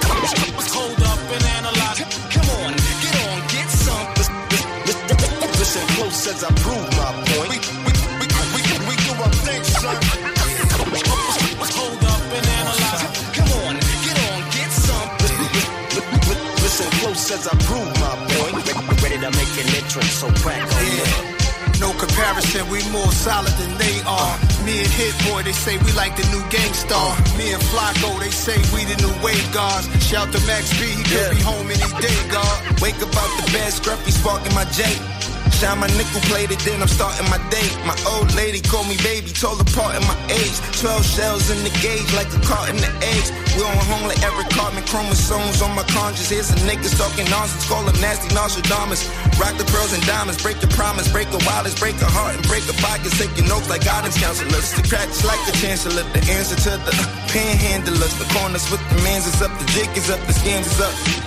[23.28, 24.40] Solid than they are.
[24.64, 27.12] Me and Hit Boy, they say we like the new Gang Starr.
[27.38, 29.86] Me and Flacko, they say we the new wave guards.
[30.02, 32.80] Shout to Max B, he could be home any day, God.
[32.80, 35.17] Wake up out the bed, scruffy sparking my J.
[35.58, 37.66] Shine my nickel plated, then I'm starting my day.
[37.82, 40.54] My old lady called me baby, told apart in my age.
[40.78, 43.34] 12 shells in the gauge, like a cart in the eggs.
[43.58, 46.30] We on home like Eric Cartman, chromosomes on my conscience.
[46.30, 49.10] Here's some niggas talking nonsense, call them nasty Nostradamus.
[49.42, 52.46] Rock the pearls and diamonds, break your promise, break a wildest, break a heart, and
[52.46, 53.10] break a pocket.
[53.18, 54.78] Take your notes like guidance counselors.
[54.78, 56.94] The cracks like the chancellor, the answer to the
[57.34, 58.14] panhandlers.
[58.22, 61.27] The corners with the mans is up, the jig is up, the scams is up.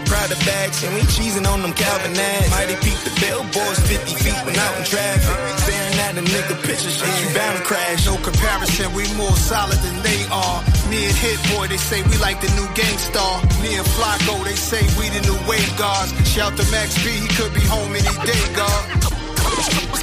[0.11, 2.51] Prada bags, and we cheesing on them Calvin ads.
[2.51, 5.23] Mighty peep the billboards 50 feet when out in traffic.
[5.63, 8.03] Staring at a nigga picture shit, you bound to crash.
[8.05, 10.59] No comparison, we more solid than they are.
[10.91, 13.39] Me and Hit Boy, they say we like the new Gang Starr.
[13.63, 16.11] Me and Flacko, they say we the new wave guards.
[16.27, 18.83] Shout to Max B, he could be home any day, God.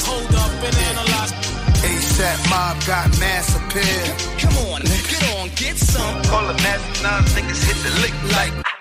[0.09, 1.37] Hold up and analyze.
[1.85, 4.09] ASAP Mob got mass appeal.
[4.41, 6.17] Come on, get on, get some.
[6.33, 8.78] Call them nasty nines, niggas hit the lick like.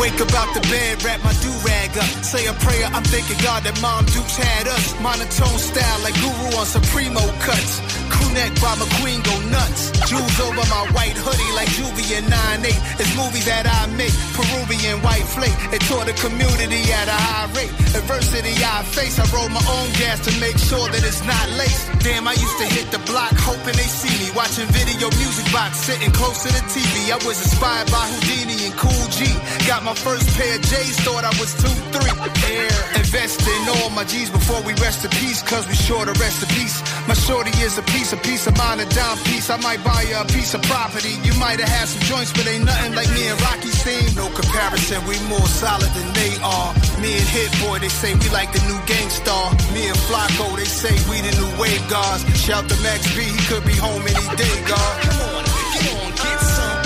[0.00, 2.10] Wake up out the bed, wrap my do-rag up.
[2.24, 4.98] Say a prayer, I'm thanking God that Mom Dukes had us.
[5.00, 7.80] Monotone style like Guru on Supremo cuts.
[8.08, 9.92] Crew neck by McQueen go nuts.
[10.08, 12.74] Jewels over my white hoodie like Juvie and 9-8.
[12.98, 15.54] It's movies that I make, Peruvian white flake.
[15.70, 17.70] It taught the community at a high rate.
[17.94, 21.86] Adversity I face, I roll my own gas to make sure that it's not laced.
[22.02, 24.34] Damn, I used to hit the block hoping they see me.
[24.34, 27.14] Watching video music box, sitting close to the TV.
[27.14, 29.30] I was inspired by Houdini and Kool G.
[29.70, 32.02] Got my first pair of J's, thought I was 2-3.
[32.50, 32.74] Air.
[32.98, 36.42] Invest in all my G's before we rest in peace, cause we sure to rest
[36.42, 36.82] in peace.
[37.06, 39.50] My shorty is a piece, a piece of mine, a dime piece.
[39.50, 41.14] I might buy you a piece of property.
[41.22, 44.08] You might have had some joints, but ain't nothing like me and Rocky's team.
[44.16, 46.70] No comparison, we more solid than they are.
[47.02, 49.52] Me and Hit Boy, they say we like the new Gang Starr.
[49.74, 52.22] Me and Flacko, they say we the new wave guards.
[52.38, 54.94] Shout to Max B, he could be home any day, God.
[55.02, 55.44] Come on,
[55.74, 56.80] get on, get some.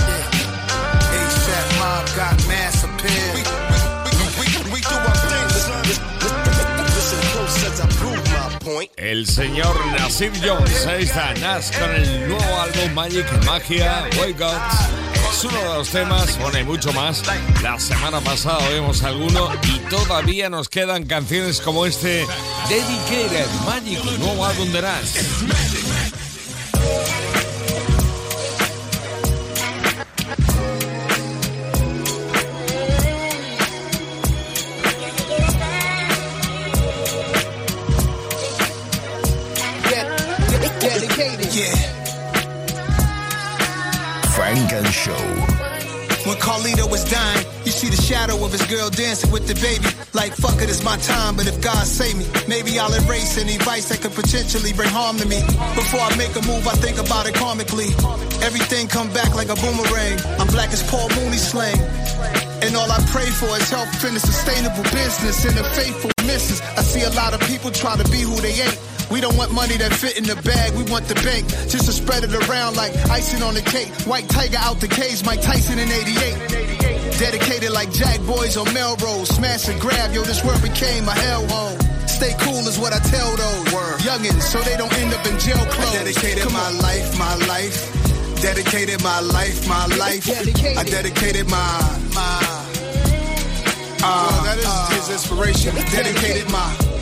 [1.15, 3.56] ASAP Mob got mass appeal.
[8.97, 14.61] El señor Nasir Jones, está Nas con el nuevo álbum Magic Magia, Wake Up.
[15.31, 17.23] Es uno de los temas, bueno, mucho más.
[17.63, 22.27] La semana pasada oímos alguno y todavía nos quedan canciones como este
[22.69, 25.15] Dedicated Magic, nuevo álbum de Nas.
[46.37, 49.89] When Carlito was dying, you see the shadow of his girl dancing with the baby.
[50.13, 53.57] Like, fuck it, it's my time, but if God save me, maybe I'll erase any
[53.65, 55.41] vice that could potentially bring harm to me.
[55.73, 57.89] Before I make a move, I think about it karmically.
[58.45, 60.21] Everything come back like a boomerang.
[60.37, 61.81] I'm black as Paul Mooney slang.
[62.61, 66.61] And all I pray for is health in a sustainable business and a faithful missus.
[66.77, 68.77] I see a lot of people try to be who they ain't.
[69.11, 71.47] We don't want money that fit in the bag, we want the bank.
[71.71, 73.89] Just to spread it around like icing on the cake.
[74.07, 77.19] White Tiger out the cage, Mike Tyson in 88.
[77.19, 79.29] Dedicated like Jack Boys on Melrose.
[79.29, 81.79] Smash and grab, yo, this world became a hellhole.
[82.09, 83.99] Stay cool is what I tell those Word.
[84.01, 85.95] youngins so they don't end up in jail clothes.
[85.95, 86.79] I dedicated Come my on.
[86.79, 87.93] life, my life.
[88.43, 90.29] Dedicated my life, my life.
[90.29, 91.57] I dedicated my,
[92.15, 92.41] my.
[94.03, 95.75] Uh, well, that is uh, his inspiration.
[95.75, 96.96] Dedicated my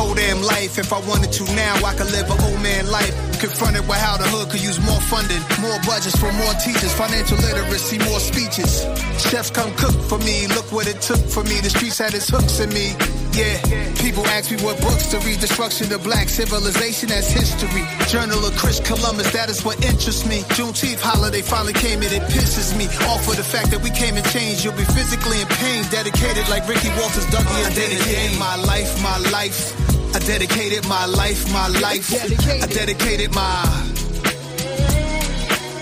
[0.00, 0.78] whole damn life.
[0.78, 3.29] If I wanted to now, I could live an old man life.
[3.40, 7.40] Confronted with how the hood could use more funding, more budgets for more teachers, financial
[7.40, 8.84] literacy, more speeches.
[9.16, 11.56] Chefs come cook for me, look what it took for me.
[11.64, 12.92] The streets had its hooks in me.
[13.32, 13.56] Yeah,
[13.96, 15.40] people ask me what books to read.
[15.40, 17.80] Destruction of black civilization as history.
[18.12, 20.44] Journal of Chris Columbus, that is what interests me.
[20.52, 24.20] Juneteenth holiday finally came and it pisses me off for the fact that we came
[24.20, 24.68] and changed.
[24.68, 29.16] You'll be physically in pain, dedicated like Ricky Walters, Dougie, and dedicated my life, my
[29.32, 29.99] life.
[30.12, 32.12] I dedicated my life, my life.
[32.12, 33.62] I dedicated my.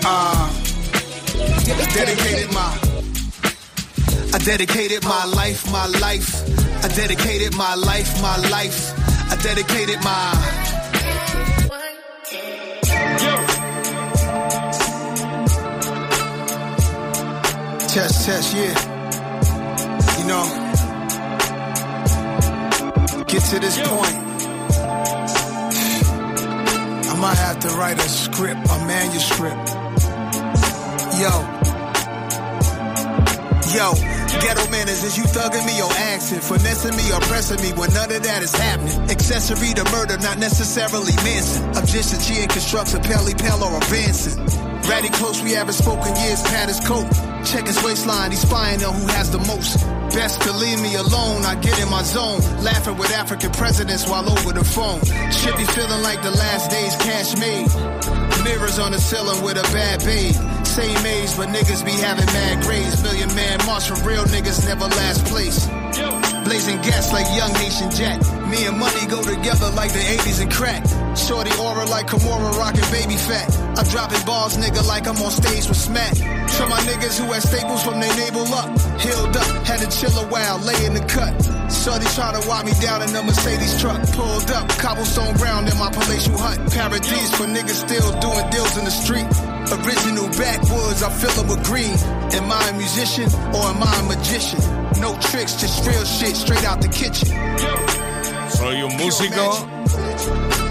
[0.05, 0.49] Uh,
[1.35, 2.77] I dedicated my.
[4.33, 6.29] I dedicated my life, my life.
[6.83, 8.93] I dedicated my life, my life.
[9.31, 10.69] I dedicated my.
[17.89, 20.19] Test, test, yeah.
[20.19, 20.68] You know,
[23.29, 24.15] get to this point.
[27.05, 29.69] I might have to write a script, a manuscript.
[31.21, 31.33] Yo.
[33.75, 37.93] Yo, ghetto manners is you thugging me or asking, finessing me or pressing me when
[37.93, 39.09] none of that is happening.
[39.09, 41.65] Accessory to murder, not necessarily Manson.
[41.73, 44.37] I'm just a G and constructs a Pelly Pell or advancing.
[44.89, 47.05] Ratty close, we haven't spoken years, pat his coat.
[47.45, 49.85] Check his waistline, he's spying on who has the most.
[50.13, 52.41] Best to leave me alone, I get in my zone.
[52.63, 54.99] Laughing with African presidents while over the phone.
[55.31, 57.67] Should be feeling like the last days cash made.
[58.43, 60.58] Mirrors on the ceiling with a bad babe.
[60.79, 63.03] Same age, but niggas be having mad grades.
[63.03, 65.67] Million man march for real niggas never last place.
[66.47, 68.23] Blazing gas like young Haitian Jack.
[68.47, 70.87] Me and money go together like the 80s and crack.
[71.19, 73.51] Shorty aura like Kimora rocking baby fat.
[73.75, 76.15] I'm dropping balls, nigga, like I'm on stage with Smack.
[76.47, 78.71] Some my niggas who had staples from their navel up.
[79.03, 81.35] Healed up, had to chill a while, lay in the cut.
[81.67, 83.99] Shorty try to walk me down in a Mercedes truck.
[84.15, 86.55] Pulled up, cobblestone ground in my palatial hut.
[86.71, 89.27] Paradise for niggas still doing deals in the street.
[89.71, 91.93] Original backwoods, I fill them with green.
[92.33, 94.59] Am I a musician or am I a magician?
[94.99, 97.29] No tricks, just real shit straight out the kitchen.
[98.49, 99.67] ¿Soy un músico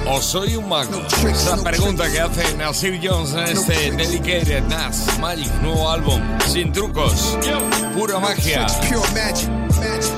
[0.05, 1.01] o soy un mago?
[1.29, 7.39] Esa pregunta que hace Nasir Jones en este Dedicated Nas Magic, nuevo álbum, sin trucos,
[7.95, 8.67] pura magia.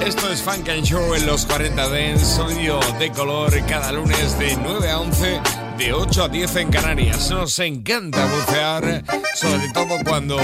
[0.07, 4.57] Esto es Funk and Show en los 40 Dance, sonido de color cada lunes de
[4.57, 7.31] 9 a 11 de 8 a 10 en Canarias.
[7.31, 9.03] Nos encanta bucear,
[9.35, 10.39] sobre todo cuando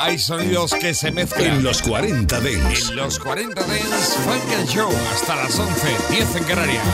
[0.00, 1.58] hay sonidos que se mezclan.
[1.58, 2.90] En los 40 Dents.
[2.90, 6.84] En los 40 Dents, Funk and Show, hasta las 11, 10 en Canarias.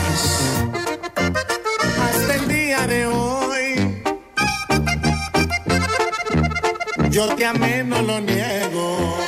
[1.99, 4.03] Hasta el día de hoy,
[7.09, 9.18] yo te amé, no lo niego.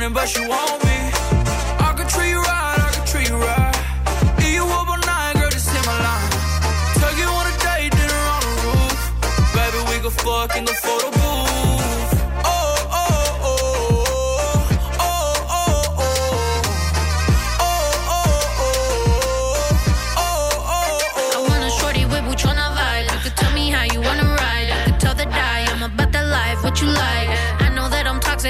[0.00, 0.96] She but she won't be.
[1.82, 3.74] I could treat you right, I could treat you right.
[4.38, 6.30] Eat you up all night, girl, just hit my line.
[7.02, 8.98] Take you on a date, dinner on the roof.
[9.54, 11.17] Baby, we could fuck in the photo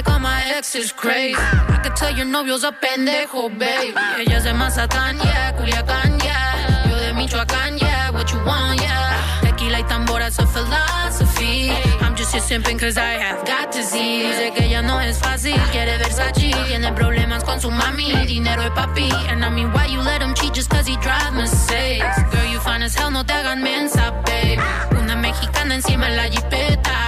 [0.06, 1.34] I'm all my ex is crazy.
[1.36, 3.94] I can tell your novio's a pendejo, baby.
[4.18, 6.88] Ella es de Mazatlán, yeah, Culiacán, yeah.
[6.88, 9.47] Yo de Michoacán, yeah, what you want, yeah.
[9.78, 11.70] Like tambora's philosophy.
[12.00, 14.26] I'm just here simping cause I have got see.
[14.26, 16.50] Dice que ya no es fácil, quiere Versace.
[16.66, 19.08] Tiene problemas con su mami, dinero de papi.
[19.30, 22.02] And I mean, why you let him cheat just cause he drive Mercedes?
[22.32, 24.58] Girl, you fine as hell, no te hagan mensa, babe.
[24.98, 26.98] Una mexicana encima en la jipeta.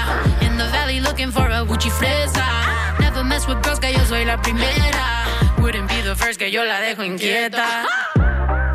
[0.43, 2.47] In the valley looking for a Gucci fresa.
[3.01, 5.27] Never mess with girls, que yo soy la primera.
[5.59, 7.85] Wouldn't be the first, que yo la dejo inquieta.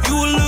[0.10, 0.45] You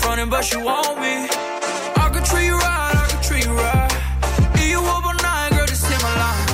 [0.00, 1.14] frontin' but she want me.
[2.02, 3.92] I could treat you right, I could treat you right.
[4.60, 6.46] Eat you up all night, girl, just hit my line.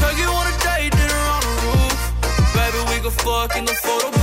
[0.00, 1.98] Take you on a date, dinner on the roof.
[2.56, 4.13] Baby, we could fuck in the photo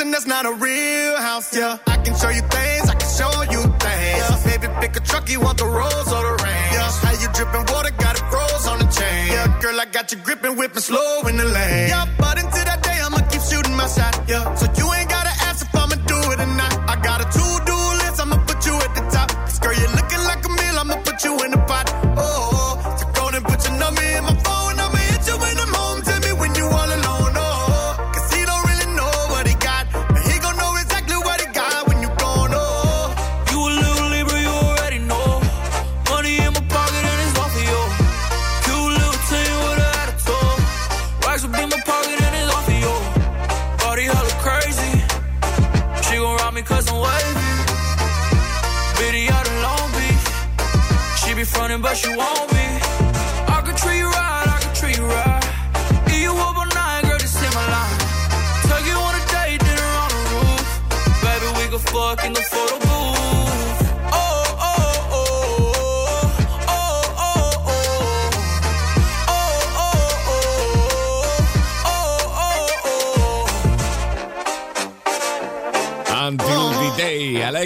[0.00, 1.56] in Wisconsin, that's not a real house.
[1.56, 4.18] Yeah, I can show you things, I can show you things.
[4.20, 4.58] Yeah.
[4.58, 6.72] Baby, pick a truck, you want the rolls or the range.
[6.72, 9.32] Yeah, how you dripping water, got it froze on the chain.
[9.32, 11.88] Yeah, girl, I got you gripping, whipping slow in the lane.
[11.88, 14.14] Yeah, but until that day, I'ma keep shooting my shot.
[14.28, 14.93] Yeah, so you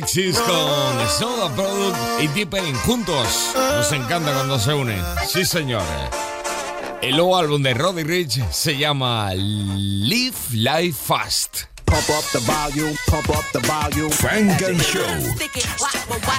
[0.08, 3.52] Alexis con Soda Product y T-Pain juntos.
[3.54, 4.98] Nos encanta cuando se unen.
[5.26, 5.86] Sí, señores.
[7.02, 11.64] El nuevo álbum de Roddy Rich se llama Live Life Fast.
[11.98, 14.10] Pump up the volume, pump up the volume.
[14.10, 15.02] Frank and Show.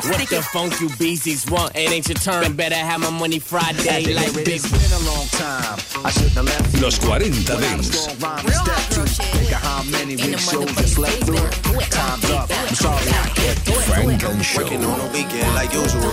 [0.07, 1.75] What the funk you beasties want?
[1.75, 2.55] It ain't your turn.
[2.55, 4.47] Better have my money Friday like big.
[4.47, 5.77] It's been a long time.
[6.05, 6.79] I shouldn't have left you.
[6.81, 8.07] Los 40 When I was Dents.
[8.07, 9.01] gonna rhyme and step to.
[9.19, 11.49] Think of how many weak shows I slept through.
[11.91, 12.49] Time's up.
[12.49, 13.75] I'm sorry I kept you.
[13.81, 14.63] Frank and Show.
[14.63, 16.07] Working on the weekend like usual.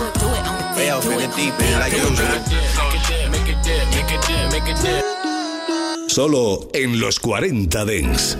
[0.75, 2.35] Way off in the deep end like usual.
[3.31, 6.09] Make it dip, make it dip, make it dip.
[6.11, 8.35] Solo en los 40 Dents.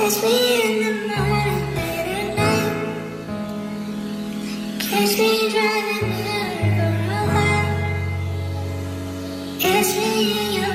[0.00, 2.72] Catch me in the morning, late at night.
[4.80, 6.08] Catch me driving
[9.60, 10.08] Catch me
[10.40, 10.72] in your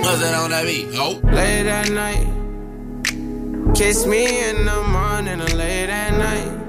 [0.00, 0.88] What's that on that beat?
[1.24, 2.26] Late at night.
[3.76, 6.61] Kiss me in the morning or late at night.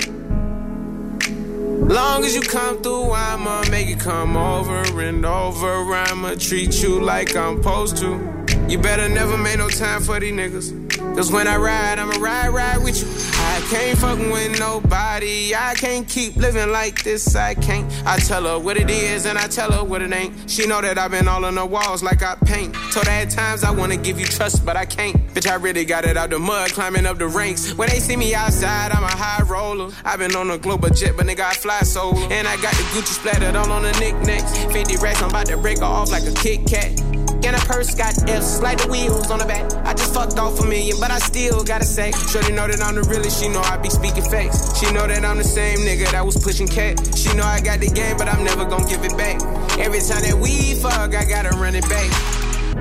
[1.85, 5.93] Long as you come through, I'ma make it come over and over.
[5.93, 8.45] I'ma treat you like I'm supposed to.
[8.69, 10.82] You better never make no time for these niggas.
[11.15, 13.07] Cause when I ride, I'ma ride, ride with you.
[13.37, 15.53] I can't fucking with nobody.
[15.53, 17.35] I can't keep living like this.
[17.35, 17.85] I can't.
[18.03, 20.49] I tell her what it is and I tell her what it ain't.
[20.49, 22.73] She know that I've been all on the walls like I paint.
[22.91, 25.15] Told her at times I wanna give you trust, but I can't.
[25.35, 27.73] Bitch, I really got it out the mud, climbing up the ranks.
[27.73, 29.91] When they see me outside, I'm a high roller.
[30.03, 32.17] I've been on a global jet, but nigga, I fly solo.
[32.29, 34.57] And I got the Gucci splattered all on the knickknacks.
[34.73, 37.22] 50 racks, I'm about to break off like a Kit Kat.
[37.45, 39.69] And a purse got F's, like the wheels on the back.
[39.85, 42.11] I just fucked off a million, but I still gotta say.
[42.31, 44.79] Shorty know that I'm the realest, she know I be speaking facts.
[44.79, 46.97] She know that I'm the same nigga that was pushing cat.
[47.17, 49.41] She know I got the game, but I'm never gonna give it back.
[49.77, 52.09] Every time that we fuck, I gotta run it back.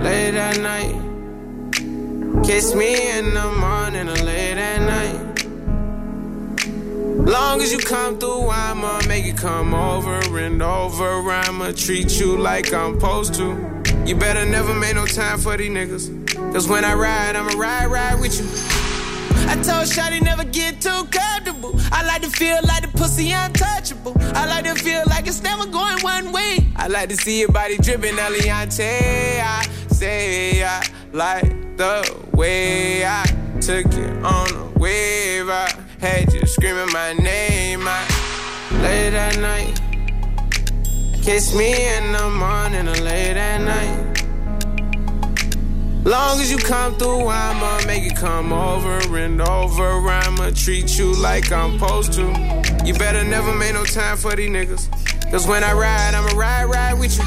[0.00, 0.94] Late at night,
[2.46, 5.32] kiss me in the morning or late at night.
[7.26, 11.30] Long as you come through, I'ma make it come over and over.
[11.30, 13.81] I'ma treat you like I'm supposed to.
[14.04, 16.52] You better never make no time for these niggas.
[16.52, 18.46] Cause when I ride, I'ma ride, ride with you.
[19.48, 21.74] I told Shotty never get too comfortable.
[21.92, 24.14] I like to feel like the pussy untouchable.
[24.34, 26.66] I like to feel like it's never going one way.
[26.76, 29.40] I like to see your body dripping, Eliante.
[29.40, 33.24] I say I like the way I
[33.60, 35.48] took it on a wave.
[35.48, 37.82] I had you screaming my name.
[37.86, 38.06] I
[38.82, 39.91] late at night.
[41.22, 44.24] Kiss me in the morning or late at night.
[46.04, 50.08] Long as you come through, I'ma make it come over and over.
[50.10, 52.22] I'ma treat you like I'm supposed to.
[52.84, 55.30] You better never make no time for these niggas.
[55.30, 57.24] Cause when I ride, I'ma ride, ride with you.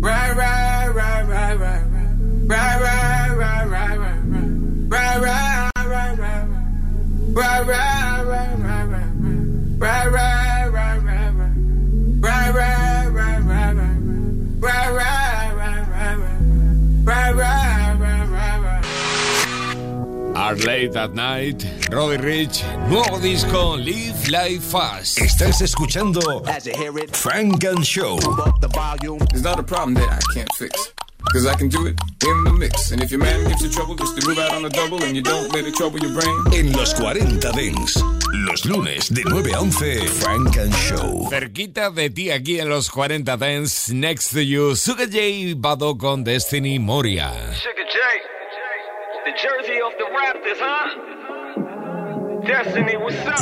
[0.00, 2.50] Ride, ride, ride, ride, ride, ride.
[2.50, 4.90] Ride, ride, ride, ride, ride, ride.
[4.90, 6.48] Ride, ride, ride, ride, ride.
[7.32, 8.58] Ride, ride, ride,
[9.78, 10.39] ride, ride,
[20.50, 25.18] Are Late at Night, Roddy Rich, nuevo disco Live Life Fast.
[25.18, 26.42] Estás escuchando
[27.12, 28.18] Frank and Show.
[29.32, 30.92] It's not a problem that I can't fix.
[31.32, 31.94] Cause I can do it
[32.26, 32.90] in the mix.
[32.90, 35.14] And if your man gives you trouble, just to move out on a double and
[35.14, 36.36] you don't let it trouble your brain.
[36.52, 38.02] En los 40 Dents.
[38.32, 41.28] Los lunes de 9 a 11, Frank and Show.
[41.30, 46.24] Cerquita de ti aquí en los 40 Dance, Next to You, Sugar J Bado con
[46.24, 47.30] Destiny Moria.
[47.54, 48.29] Sugar J,
[49.30, 52.40] the jersey of the Raptors, huh?
[52.42, 53.38] Destiny, what's up?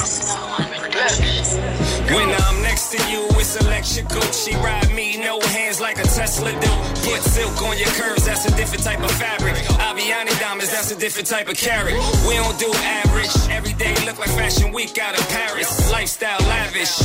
[2.13, 4.21] When I'm next to you, it's electrical.
[4.33, 6.69] She ride me, no hands like a Tesla do.
[7.09, 9.55] Put silk on your curves, that's a different type of fabric.
[9.55, 11.95] Aviani diamonds, that's a different type of carrot.
[12.27, 13.31] We don't do average.
[13.51, 15.91] Every day look like Fashion Week out of Paris.
[15.91, 17.01] Lifestyle lavish.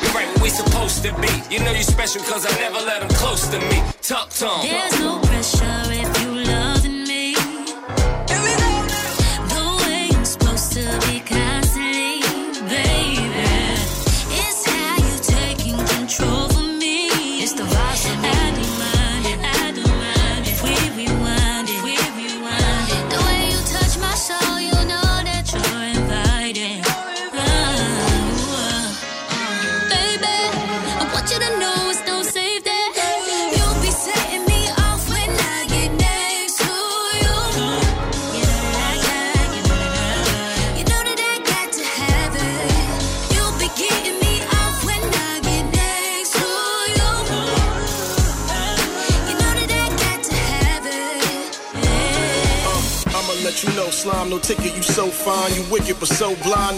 [0.00, 1.32] We right where we supposed to be.
[1.54, 3.82] You know you special cause I never let them close to me.
[4.00, 4.60] Talk to 'em.
[4.62, 5.81] There's no pressure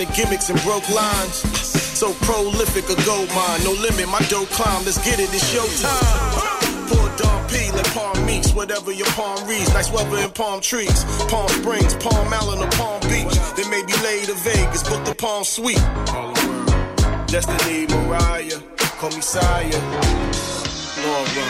[0.05, 1.35] to gimmicks and broke lines.
[1.99, 3.65] So prolific, a gold mine.
[3.65, 4.85] No limit, my dope climb.
[4.85, 6.89] Let's get it, it's your time.
[6.89, 9.73] Pour Don P, palm meets, whatever your palm reads.
[9.73, 11.05] Nice weather in palm trees.
[11.29, 13.35] Palm Springs, Palm Island, or Palm Beach.
[13.57, 15.85] Then maybe lay to Vegas, book the Palm Suite.
[17.29, 18.61] Destiny, Mariah,
[18.99, 19.71] call me Sire.
[21.03, 21.47] Laura.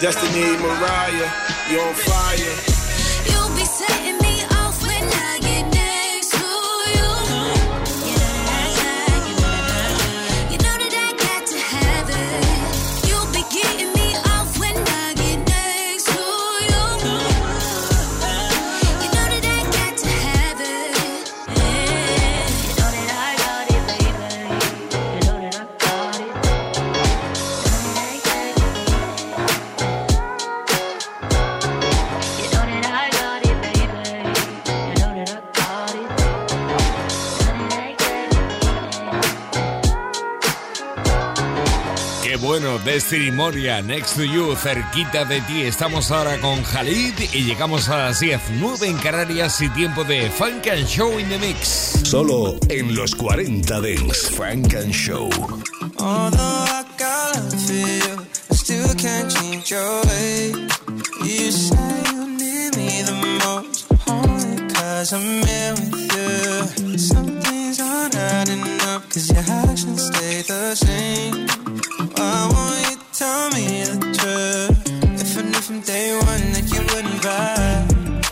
[0.00, 1.30] Destiny, Mariah,
[1.70, 2.71] you on fire.
[42.84, 45.62] Destiny Moria, Next to You, cerquita de ti.
[45.62, 50.28] Estamos ahora con Khalid y llegamos a las 10, 9 en Canarias y tiempo de
[50.28, 52.00] Funk and Show in the Mix.
[52.02, 55.30] Solo en los 40 Dents, Frank and Show.
[55.98, 60.52] Although I got a feel, I still can't change your way.
[61.22, 66.98] You say you need me the most, only cause I'm here with you.
[66.98, 71.51] Some things aren't adding up, cause your actions stay the same.
[77.22, 77.86] You.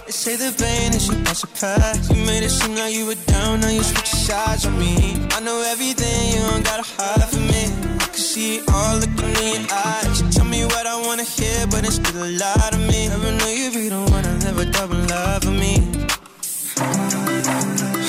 [0.06, 2.10] They say the pain is pass your.
[2.10, 5.16] You made it seem like you were down, now you switch sides on me.
[5.30, 7.62] I know everything, you don't gotta hide from me.
[8.02, 10.20] I can see it all looking in your eyes.
[10.20, 13.08] You tell me what I wanna hear, but it's still a lie to me.
[13.08, 15.74] Never know you be the one live a double love for me.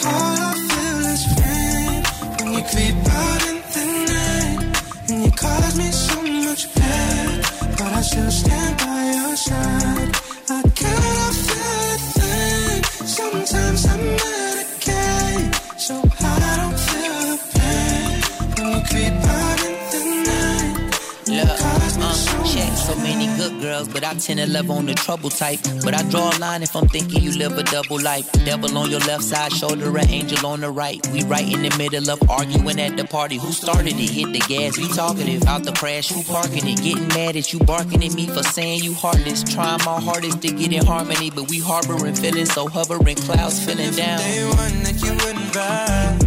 [0.09, 2.01] All I feel is pain
[2.39, 4.59] when you creep out in the night,
[5.09, 6.17] and you cause me so
[6.47, 7.41] much pain,
[7.77, 10.20] but I still stand by your side.
[10.49, 12.83] I gotta feel a thing.
[13.07, 16.20] Sometimes I'm medicated, so.
[22.97, 23.61] Mad.
[23.61, 25.59] girls, but I tend to love on the trouble type.
[25.83, 28.31] But I draw a line if I'm thinking you live a double life.
[28.45, 30.99] Devil on your left side, shoulder, an angel on the right.
[31.13, 33.37] We right in the middle of arguing at the party.
[33.37, 34.09] Who started it?
[34.09, 35.45] Hit the gas, we talkative.
[35.45, 36.81] Out the crash, who parking it?
[36.81, 39.43] Getting mad at you, barking at me for saying you heartless.
[39.43, 43.91] Trying my hardest to get in harmony, but we harboring feelings, so hovering clouds feeling
[43.93, 44.19] down.
[44.19, 46.20] Day one that you wouldn't ride.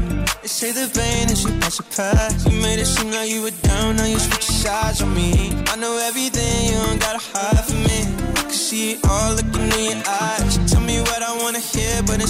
[0.45, 2.47] They say the pain is you your past.
[2.47, 5.57] You made it seem like you were down, now you switch sides on me.
[5.73, 8.05] I know everything, you don't gotta hide from me.
[8.37, 10.71] I can see it all looking in your eyes.
[10.71, 12.23] Tell me what I wanna hear, but it's